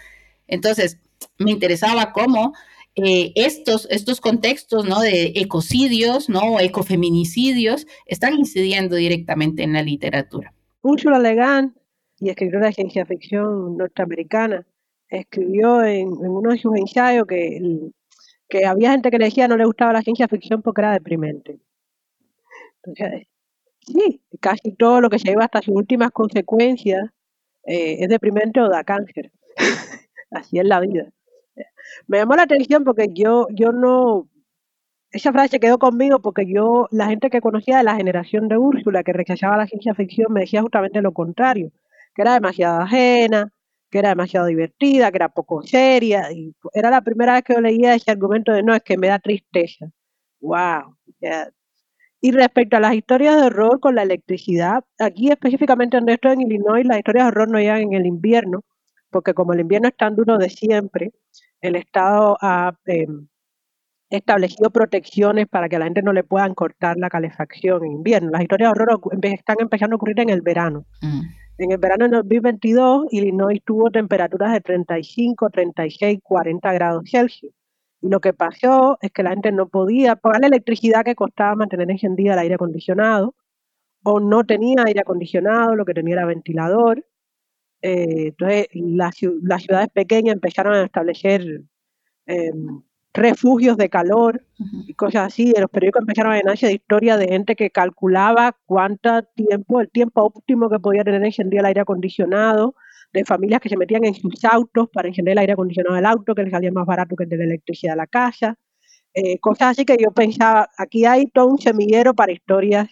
[0.47, 0.99] Entonces,
[1.37, 2.53] me interesaba cómo
[2.95, 5.01] estos, estos contextos ¿no?
[5.01, 6.41] de ecocidios ¿no?
[6.43, 10.53] o ecofeminicidios están incidiendo directamente en la literatura.
[10.81, 11.73] Úrsula Legan
[12.23, 14.65] y escritora de ciencia ficción norteamericana,
[15.09, 17.91] escribió en, uno de sus ensayos que,
[18.47, 21.59] que había gente que le decía no le gustaba la ciencia ficción porque era deprimente.
[22.77, 23.27] Entonces,
[23.81, 27.09] sí, casi todo lo que se lleva hasta sus últimas consecuencias
[27.65, 29.31] eh, es deprimente o da cáncer.
[30.31, 31.09] Así es la vida.
[32.07, 34.29] Me llamó la atención porque yo, yo no,
[35.11, 39.03] esa frase quedó conmigo porque yo, la gente que conocía de la generación de Úrsula,
[39.03, 41.71] que rechazaba la ciencia ficción, me decía justamente lo contrario
[42.13, 43.51] que era demasiado ajena,
[43.89, 46.31] que era demasiado divertida, que era poco seria.
[46.31, 49.07] Y era la primera vez que yo leía ese argumento de no, es que me
[49.07, 49.87] da tristeza.
[50.41, 50.97] ¡Wow!
[52.21, 56.41] Y respecto a las historias de horror con la electricidad, aquí específicamente donde estoy en
[56.41, 58.63] Illinois, las historias de horror no llegan en el invierno,
[59.09, 61.11] porque como el invierno es tan duro de siempre,
[61.61, 63.27] el Estado ha em,
[64.09, 68.31] establecido protecciones para que a la gente no le puedan cortar la calefacción en invierno.
[68.31, 70.85] Las historias de horror están empezando a ocurrir en el verano.
[71.01, 71.21] Mm.
[71.57, 77.53] En el verano de 2022, Illinois tuvo temperaturas de 35, 36, 40 grados Celsius.
[78.01, 81.55] Y lo que pasó es que la gente no podía pagar la electricidad que costaba
[81.55, 83.35] mantener encendida el aire acondicionado,
[84.03, 87.05] o no tenía aire acondicionado, lo que tenía era ventilador.
[87.81, 91.63] Eh, entonces, las, ciudades pequeñas empezaron a establecer
[92.25, 92.83] em,
[93.13, 94.43] refugios de calor
[94.87, 95.53] y cosas así.
[95.57, 100.23] los periódicos empezaron a llenarse de historias de gente que calculaba cuánto tiempo, el tiempo
[100.23, 102.75] óptimo que podía tener encender el aire acondicionado,
[103.13, 106.33] de familias que se metían en sus autos para encender el aire acondicionado del auto,
[106.33, 108.57] que les salía más barato que el de la electricidad de la casa.
[109.13, 112.89] Eh, cosas así que yo pensaba, aquí hay todo un semillero para historias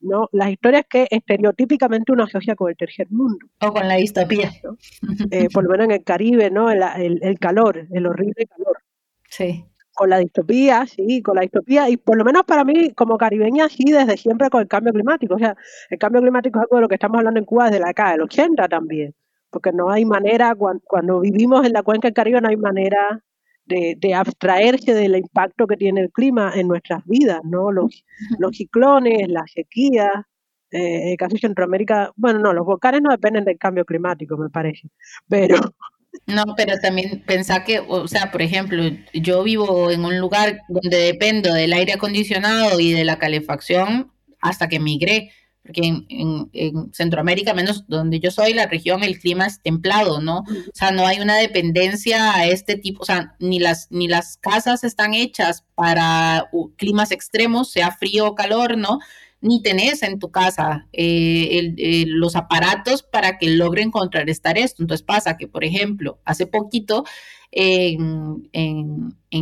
[0.00, 0.28] ¿no?
[0.32, 3.46] Las historias que estereotípicamente uno asocia con el tercer mundo.
[3.60, 4.52] O con la distopía.
[5.30, 6.70] Eh, por lo menos en el Caribe, ¿no?
[6.70, 6.82] El,
[7.22, 8.78] el, calor, el horrible calor.
[9.30, 9.64] Sí.
[9.94, 13.68] Con la distopía, sí, con la distopía, y por lo menos para mí, como caribeña,
[13.68, 15.34] sí, desde siempre con el cambio climático.
[15.34, 15.56] O sea,
[15.88, 18.12] el cambio climático es algo de lo que estamos hablando en Cuba desde la década
[18.12, 19.14] del 80 también,
[19.50, 23.22] porque no hay manera, cuando, vivimos en la cuenca del Caribe, no hay manera
[23.64, 27.72] de, abstraerse del impacto que tiene el clima en nuestras vidas, ¿no?
[27.72, 28.04] Los,
[28.38, 30.26] los ciclones, la sequía,
[30.70, 34.88] eh, de Centroamérica, bueno, no, los volcanes no dependen del cambio climático, me parece,
[35.28, 35.56] pero,
[36.26, 40.96] no, pero también pensar que, o sea, por ejemplo, yo vivo en un lugar donde
[40.96, 45.30] dependo del aire acondicionado y de la calefacción hasta que migré,
[45.62, 50.38] porque en, Centroamérica, menos donde yo soy, la región, el clima es templado, ¿no?
[50.38, 54.36] O sea, no hay una dependencia a este tipo, o sea, ni las, ni las
[54.36, 59.00] casas están hechas para climas extremos, sea frío o calor, ¿no?
[59.40, 64.82] Ni tenés en tu casa eh, eh, los aparatos para que logren contrarrestar esto.
[64.82, 67.04] Entonces pasa que, por ejemplo, hace poquito
[67.52, 68.46] en,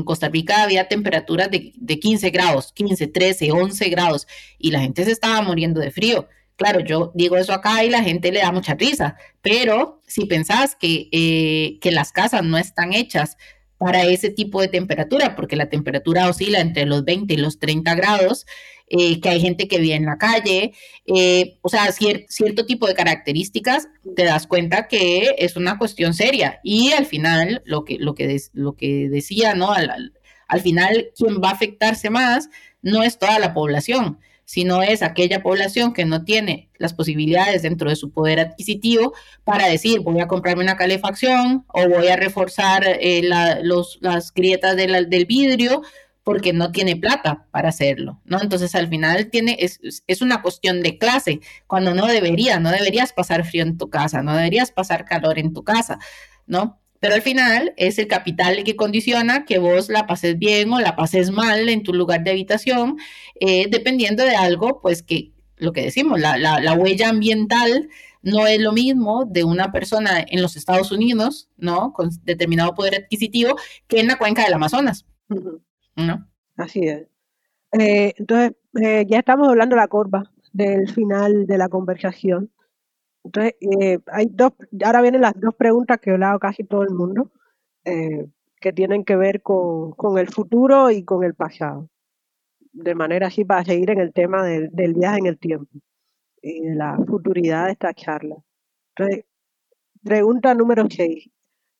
[0.05, 4.27] Costa Rica había temperaturas de, de 15 grados, 15, 13, 11 grados,
[4.59, 6.29] y la gente se estaba muriendo de frío.
[6.57, 10.77] Claro, yo digo eso acá y la gente le da mucha risa, pero si pensás
[10.77, 13.37] que, eh, que las casas no están hechas
[13.85, 17.95] para ese tipo de temperatura, porque la temperatura oscila entre los 20 y los 30
[17.95, 18.47] grados,
[18.89, 20.73] eh, que hay gente que vive en la calle,
[21.07, 26.61] eh, o sea, cierto tipo de características, te das cuenta que es una cuestión seria.
[26.65, 29.71] Y al final, lo que, lo que, lo que decía, ¿no?
[29.71, 30.15] Al,
[30.49, 32.49] Al final, quien va a afectarse más
[32.81, 37.89] no es toda la población, sino es aquella población que no tiene las posibilidades dentro
[37.89, 39.15] de su poder adquisitivo
[39.45, 45.27] para decir voy a comprarme una calefacción o voy a reforzar eh, las grietas del
[45.27, 45.83] vidrio
[46.25, 48.41] porque no tiene plata para hacerlo, ¿no?
[48.41, 53.13] Entonces al final tiene, es, es, una cuestión de clase, cuando no debería, no deberías
[53.13, 55.99] pasar frío en tu casa, no deberías pasar calor en tu casa,
[56.47, 56.81] ¿no?
[57.05, 60.81] Pero al final es el capital el que condiciona que vos la pases bien o
[60.81, 62.97] la pases mal en tu lugar de habitación,
[63.41, 67.91] eh, dependiendo de algo, pues que lo que decimos, la, la, huella ambiental
[68.23, 71.93] no es lo mismo de una persona en los Estados Unidos, ¿no?
[71.93, 73.55] Con determinado poder adquisitivo,
[73.87, 75.05] que en la cuenca del Amazonas,
[75.97, 76.27] ¿no?
[76.57, 77.03] Así es.
[77.79, 82.51] Eh, entonces, eh, ya estamos hablando de la curva del final de la conversación.
[83.25, 84.53] Entonces, eh, hay dos,
[84.85, 87.33] ahora vienen las dos preguntas que he hablado casi todo el mundo,
[87.85, 88.27] eh,
[88.61, 91.89] que tienen que ver con, con, el futuro y con el pasado.
[92.73, 95.71] De manera así para seguir en el tema del, viaje en el tiempo
[96.43, 98.37] y de la futuridad de esta charla.
[98.97, 99.25] Entonces,
[100.03, 101.31] pregunta número 6.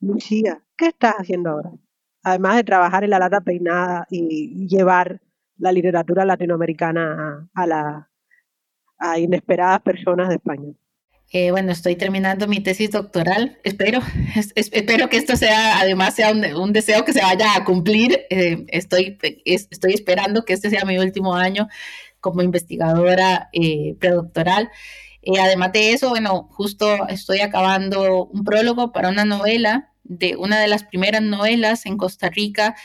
[0.01, 1.73] Lucía, ¿qué estás haciendo ahora?
[2.23, 5.21] Además de trabajar en la lata peinada y, llevar
[5.59, 8.11] la literatura latinoamericana a, a, la,
[8.99, 10.75] a inesperadas personas de España.
[11.37, 13.59] Eh, bueno, estoy terminando mi tesis doctoral.
[13.65, 13.99] Espero,
[14.55, 18.25] espero que esto sea, además, sea un, deseo que se vaya a cumplir.
[18.31, 21.67] Eh, estoy, estoy esperando que este sea mi último año
[22.21, 24.71] como investigadora eh, predoctoral.
[25.41, 30.69] además de eso, bueno, justo estoy acabando un prólogo para una novela, de una de
[30.69, 32.77] las primeras novelas en Costa Rica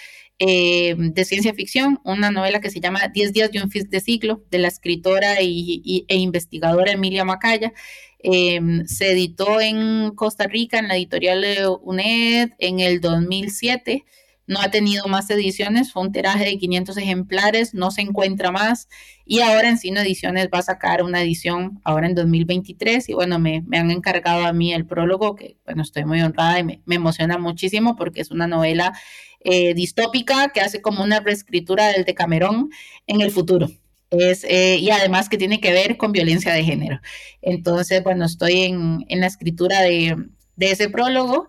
[0.46, 4.44] de ciencia ficción, una novela que se llama Diez días de un fin de siglo,
[4.50, 7.74] de la escritora e investigadora Emilia Macaya.
[8.22, 11.46] Em, se editó en Costa Rica en la editorial
[11.82, 14.06] UNED en el 2007.
[14.46, 18.90] No ha tenido más ediciones, fue un tiraje de 500 ejemplares, no se encuentra más.
[19.24, 23.10] Y ahora en Sino Ediciones va a sacar una edición ahora en 2023.
[23.10, 26.64] Y bueno, me, han encargado a mí el prólogo, que bueno, estoy muy honrada y
[26.64, 28.94] me, emociona muchísimo porque es una novela
[29.42, 32.70] eh, distópica que hace como una reescritura del Decamerón
[33.08, 33.70] en el futuro.
[34.10, 37.00] Es, eh, y además que tiene que ver con violencia de género.
[37.42, 40.16] Entonces, bueno, estoy en, en la escritura de,
[40.56, 41.48] de, ese prólogo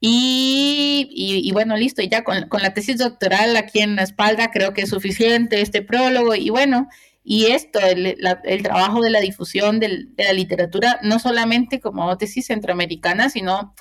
[0.00, 4.72] y, y, bueno, listo, ya con, con, la tesis doctoral aquí en la espalda creo
[4.72, 6.88] que es suficiente este prólogo y bueno,
[7.24, 12.46] y esto, el, el trabajo de la difusión de la literatura, no solamente como tesis
[12.46, 13.74] centroamericana, sino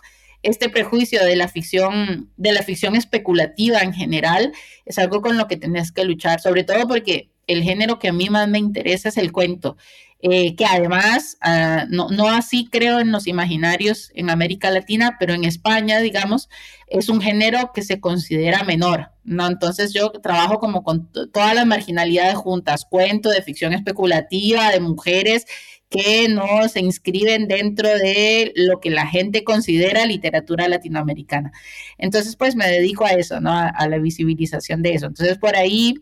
[0.43, 4.53] este prejuicio de la ficción, de la ficción especulativa en general,
[4.85, 8.13] es algo con lo que tenés que luchar, sobre todo porque el género que a
[8.13, 9.77] mí más me interesa es el cuento,
[10.19, 15.33] eh, que además, ah, no, no, así creo en los imaginarios en América Latina, pero
[15.33, 16.49] en España, digamos,
[16.87, 19.45] es un género que se considera menor, ¿no?
[19.45, 25.45] Entonces yo trabajo como con todas las marginalidades juntas, cuento de ficción especulativa, de mujeres
[25.89, 31.51] que no se inscriben dentro de lo que la gente considera literatura latinoamericana.
[31.97, 33.51] Entonces, pues me dedico a eso, ¿no?
[33.51, 35.05] a la visibilización de eso.
[35.05, 35.95] Entonces, por ahí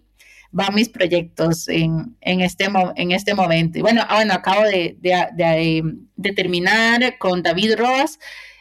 [0.55, 3.77] van mis proyectos en, en, este, en este momento.
[3.77, 8.19] Y bueno, ah, bueno acabo de, de, terminar con David Roas.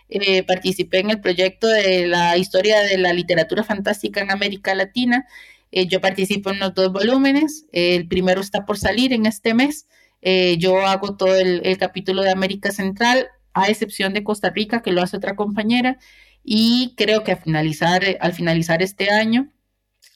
[0.09, 5.25] Eh, participé en el proyecto de la historia de la literatura fantástica en América Latina.
[5.71, 7.67] Eh, yo participo en los dos volúmenes.
[7.71, 9.87] el primero está por salir en este mes.
[10.25, 14.83] Eh, yo hago todo el, el, capítulo de América Central, a excepción de Costa Rica,
[14.83, 15.99] que lo hace otra compañera.
[16.43, 19.51] Y creo que finalizar, al finalizar este año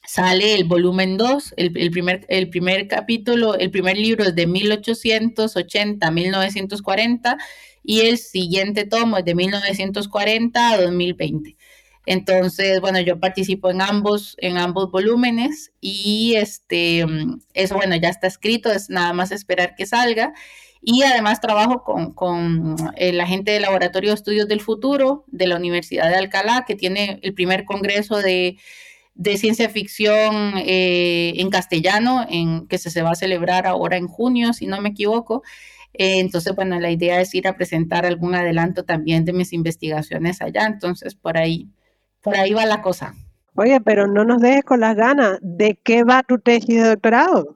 [0.09, 6.07] sale el volumen 2, el, primer, el primer capítulo, el primer libro es de 1880
[6.07, 7.37] a 1940
[7.83, 11.55] y el siguiente tomo es de 1940 a 2020.
[12.09, 17.05] Entonces, bueno, yo participo en ambos, en ambos volúmenes y este,
[17.53, 20.33] eso, bueno, ya está escrito, es nada más esperar que salga.
[20.81, 25.57] Y además trabajo con, con la gente del Laboratorio de Estudios del Futuro de la
[25.57, 28.57] Universidad de Alcalá, que tiene el primer congreso de
[29.13, 34.07] de ciencia ficción eh, en castellano, en, que se, se, va a celebrar ahora en
[34.07, 35.43] junio, si no me equivoco.
[35.93, 40.41] Eh, entonces, bueno, la idea es ir a presentar algún adelanto también de mis investigaciones
[40.41, 40.65] allá.
[40.65, 41.67] Entonces, por ahí,
[42.21, 43.13] por ahí va la cosa.
[43.55, 45.37] Oye, pero no nos dejes con las ganas.
[45.41, 47.55] ¿De qué va tu tesis de doctorado?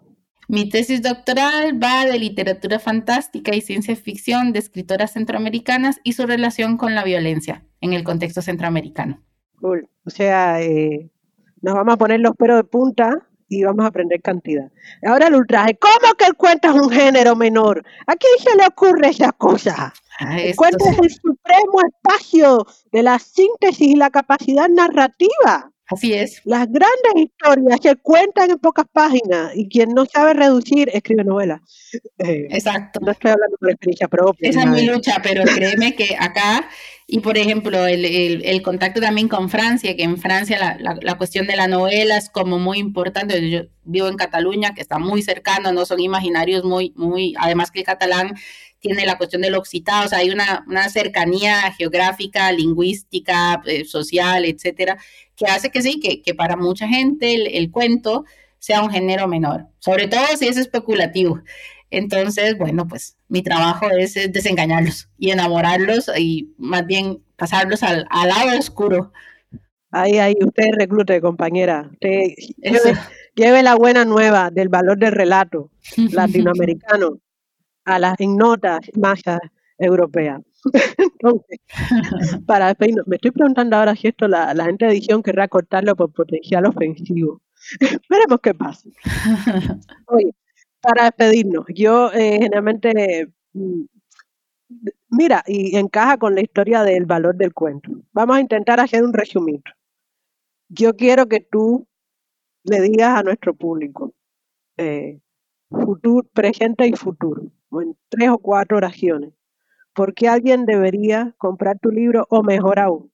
[0.50, 6.26] Mi tesis doctoral va de literatura fantástica y ciencia ficción de escritoras centroamericanas y su
[6.28, 9.22] relación con la violencia en el contexto centroamericano.
[9.62, 9.88] Cool.
[10.06, 11.10] O sea, eh,
[11.62, 14.70] nos vamos a poner los pelos de punta y vamos a aprender cantidad.
[15.06, 17.84] Ahora el ultraje, ¿cómo que el cuento es un género menor?
[18.08, 19.94] ¿A quién se le ocurre esa cosa?
[20.20, 25.74] Ah, el cuento es el supremo espacio de la síntesis y la capacidad narrativa.
[25.88, 26.42] Así es.
[26.46, 31.60] Las grandes historias que cuentan en pocas páginas y quien no sabe reducir escribe novelas.
[32.20, 33.00] Eh, Exacto.
[33.02, 34.50] No estoy hablando por experiencia propia.
[34.50, 36.68] Esa es mi lucha, pero créeme que acá,
[37.06, 41.48] y por ejemplo, el, el, contacto también con Francia, que en Francia la, la, cuestión
[41.48, 43.50] de la novela es como muy importante.
[43.50, 47.80] Yo vivo en Cataluña, que está muy cercano, no son imaginarios muy, muy, además que
[47.80, 48.36] el catalán
[48.84, 54.44] tiene la cuestión del occitano, o sea, hay una, una cercanía geográfica, lingüística, eh, social,
[54.44, 54.98] etcétera,
[55.38, 58.26] que hace que sí, que, que para mucha gente el, cuento
[58.60, 61.40] sea un género menor, sobre todo si es especulativo.
[61.92, 68.28] Entonces, bueno, pues mi trabajo es, desengañarlos y enamorarlos y más bien pasarlos al, al
[68.28, 69.14] lado oscuro.
[69.92, 71.90] Ahí, ahí, usted reclute, compañera.
[71.94, 73.00] Usted lleve,
[73.34, 75.70] lleve, la buena nueva del valor del relato
[76.12, 77.20] latinoamericano
[77.86, 79.40] a las ignotas masas
[79.78, 80.42] europeas.
[80.98, 81.60] Entonces,
[82.48, 85.96] para despedirnos, me estoy preguntando ahora si esto la, la gente de edición querrá cortarlo
[85.96, 87.42] por potencial ofensivo.
[88.10, 88.90] Veremos qué pasa.
[90.08, 90.32] Oye,
[90.82, 93.84] para despedirnos, yo eh, generalmente, mm,
[95.10, 97.90] mira, y encaja con la historia del valor del cuento.
[98.12, 99.62] Vamos a intentar hacer un resumen.
[100.70, 101.88] Yo quiero que tú
[102.64, 104.14] le digas a nuestro público,
[104.78, 105.20] eh,
[105.70, 107.44] futuro, presente y futuro,
[107.82, 109.34] en tres o cuatro oraciones.
[109.94, 113.12] ¿Por qué alguien debería comprar tu libro o mejor aún?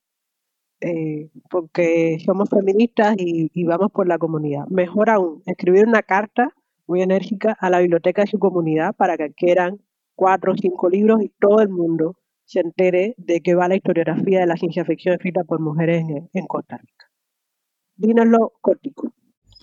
[0.81, 4.65] Eh, porque somos feministas y, vamos por la comunidad.
[4.69, 6.53] Mejor aún, escribir una carta
[6.87, 9.81] muy enérgica a la biblioteca de su comunidad para que quieran
[10.15, 14.39] cuatro o cinco libros y todo el mundo se entere de qué va la historiografía
[14.39, 17.11] de la ciencia ficción escrita por mujeres en, en Costa Rica.
[17.95, 19.13] Dínoslo cortico.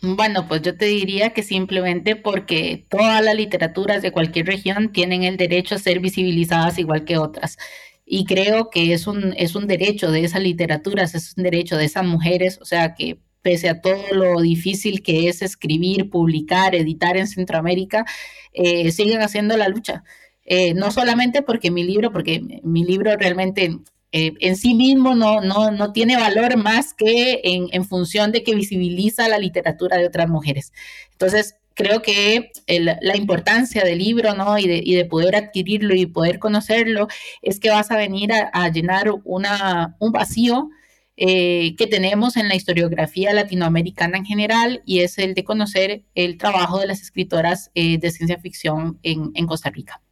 [0.02, 5.24] Bueno, pues yo te diría que simplemente porque todas las literaturas de cualquier región tienen
[5.24, 7.56] el derecho a ser visibilizadas igual que otras.
[8.04, 11.86] Y creo que es un, es un derecho de esas literaturas, es un derecho de
[11.86, 17.16] esas mujeres, o sea que pese a todo lo difícil que es escribir, publicar, editar
[17.16, 18.04] en Centroamérica,
[18.52, 20.04] eh, siguen haciendo la lucha.
[20.44, 23.78] Eh, no solamente porque mi libro, porque mi libro realmente
[24.12, 28.54] eh, en sí mismo no, no, no, tiene valor más que en, función de que
[28.54, 30.72] visibiliza la literatura de otras mujeres.
[31.12, 34.58] Entonces, creo que la importancia del libro, ¿no?
[34.58, 37.08] Y de, y de, poder adquirirlo y poder conocerlo
[37.42, 40.70] es que vas a venir a, llenar una, un vacío
[41.18, 46.38] eh, que tenemos en la historiografía latinoamericana en general y es el de conocer el
[46.38, 50.02] trabajo de las escritoras eh, de ciencia ficción en, en Costa Rica.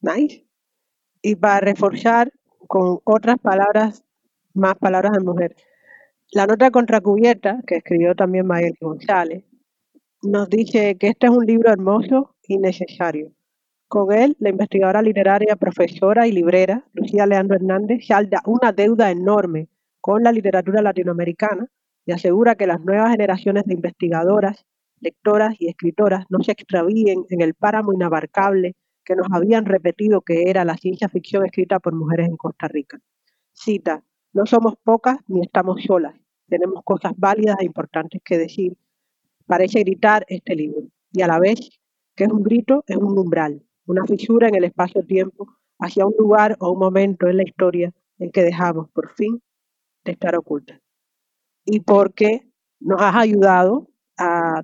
[0.00, 0.44] Nice.
[1.22, 2.32] Y para reforzar
[2.72, 4.02] con otras palabras,
[4.54, 5.54] más palabras de mujer.
[6.30, 9.44] La nota contracubierta, que escribió también Mayel González,
[10.22, 13.30] nos dice que este es un libro hermoso y necesario.
[13.88, 19.68] Con él, la investigadora literaria, profesora y librera, Lucía Leandro Hernández, salda una deuda enorme
[20.00, 21.66] con la literatura latinoamericana
[22.06, 24.64] y asegura que las nuevas generaciones de investigadoras,
[24.98, 30.50] lectoras y escritoras no se extravíen en el páramo inabarcable que nos habían repetido que
[30.50, 32.98] era la ciencia ficción escrita por mujeres en Costa Rica.
[33.52, 36.14] Cita, no somos pocas ni estamos solas,
[36.48, 38.76] tenemos cosas válidas e importantes que decir.
[39.46, 40.82] Parece gritar este libro,
[41.12, 41.58] y a la vez
[42.14, 45.48] que es un grito, es un umbral, una fisura en el espacio-tiempo
[45.78, 49.42] hacia un lugar o un momento en la historia en que dejamos, por fin,
[50.04, 50.80] de estar ocultas.
[51.64, 52.46] Y porque
[52.80, 54.62] nos has ayudado a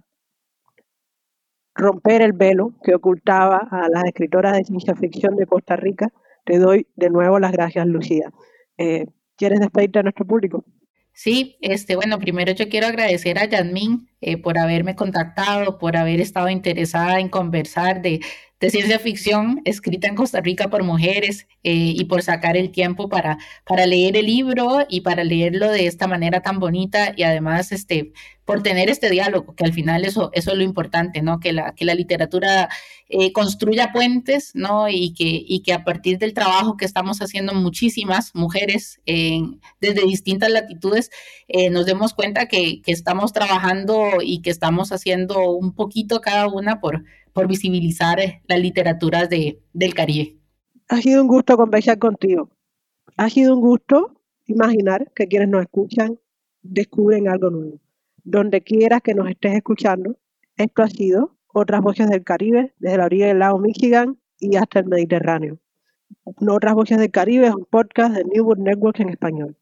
[1.78, 6.12] romper el velo que ocultaba a las escritoras de ciencia ficción de Costa Rica.
[6.44, 8.32] Te doy de nuevo las gracias, Lucía.
[8.76, 9.06] Eh,
[9.36, 10.64] ¿Quieres despedirte a nuestro público?
[11.12, 16.20] Sí, este, bueno, primero yo quiero agradecer a Yasmín eh, por haberme contactado, por haber
[16.20, 18.20] estado interesada en conversar de,
[18.60, 23.38] ciencia ficción escrita en Costa Rica por mujeres eh, y por sacar el tiempo para,
[23.64, 28.12] para leer el libro y para leerlo de esta manera tan bonita y además este,
[28.44, 31.38] por tener este diálogo, que al final eso, eso es lo importante, ¿no?
[31.38, 32.70] Que la, que la literatura
[33.10, 34.88] eh, construya puentes, ¿no?
[34.88, 40.50] Y que, y que a partir del trabajo que estamos haciendo muchísimas mujeres desde distintas
[40.50, 41.10] latitudes,
[41.46, 46.48] eh, nos demos cuenta que, que estamos trabajando y que estamos haciendo un poquito cada
[46.48, 47.02] una por
[47.38, 50.36] por visibilizar eh, las literaturas de, del Caribe.
[50.88, 52.50] Ha sido un gusto conversar contigo.
[53.16, 56.18] Ha sido un gusto imaginar que quienes nos escuchan
[56.62, 57.80] descubren algo nuevo.
[58.24, 60.16] Donde quieras que nos estés escuchando,
[60.56, 64.80] esto ha sido Otras Voces del Caribe, desde la orilla del lago Michigan y hasta
[64.80, 65.60] el Mediterráneo.
[66.24, 69.56] Otras Voces del Caribe es un podcast de New World Network en español.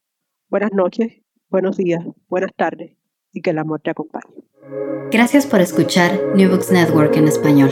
[0.49, 1.12] Buenas noches,
[1.51, 2.97] buenos días, buenas tardes
[3.33, 4.47] y que el amor te acompañe.
[5.11, 7.70] Gracias por escuchar New Books Network en español.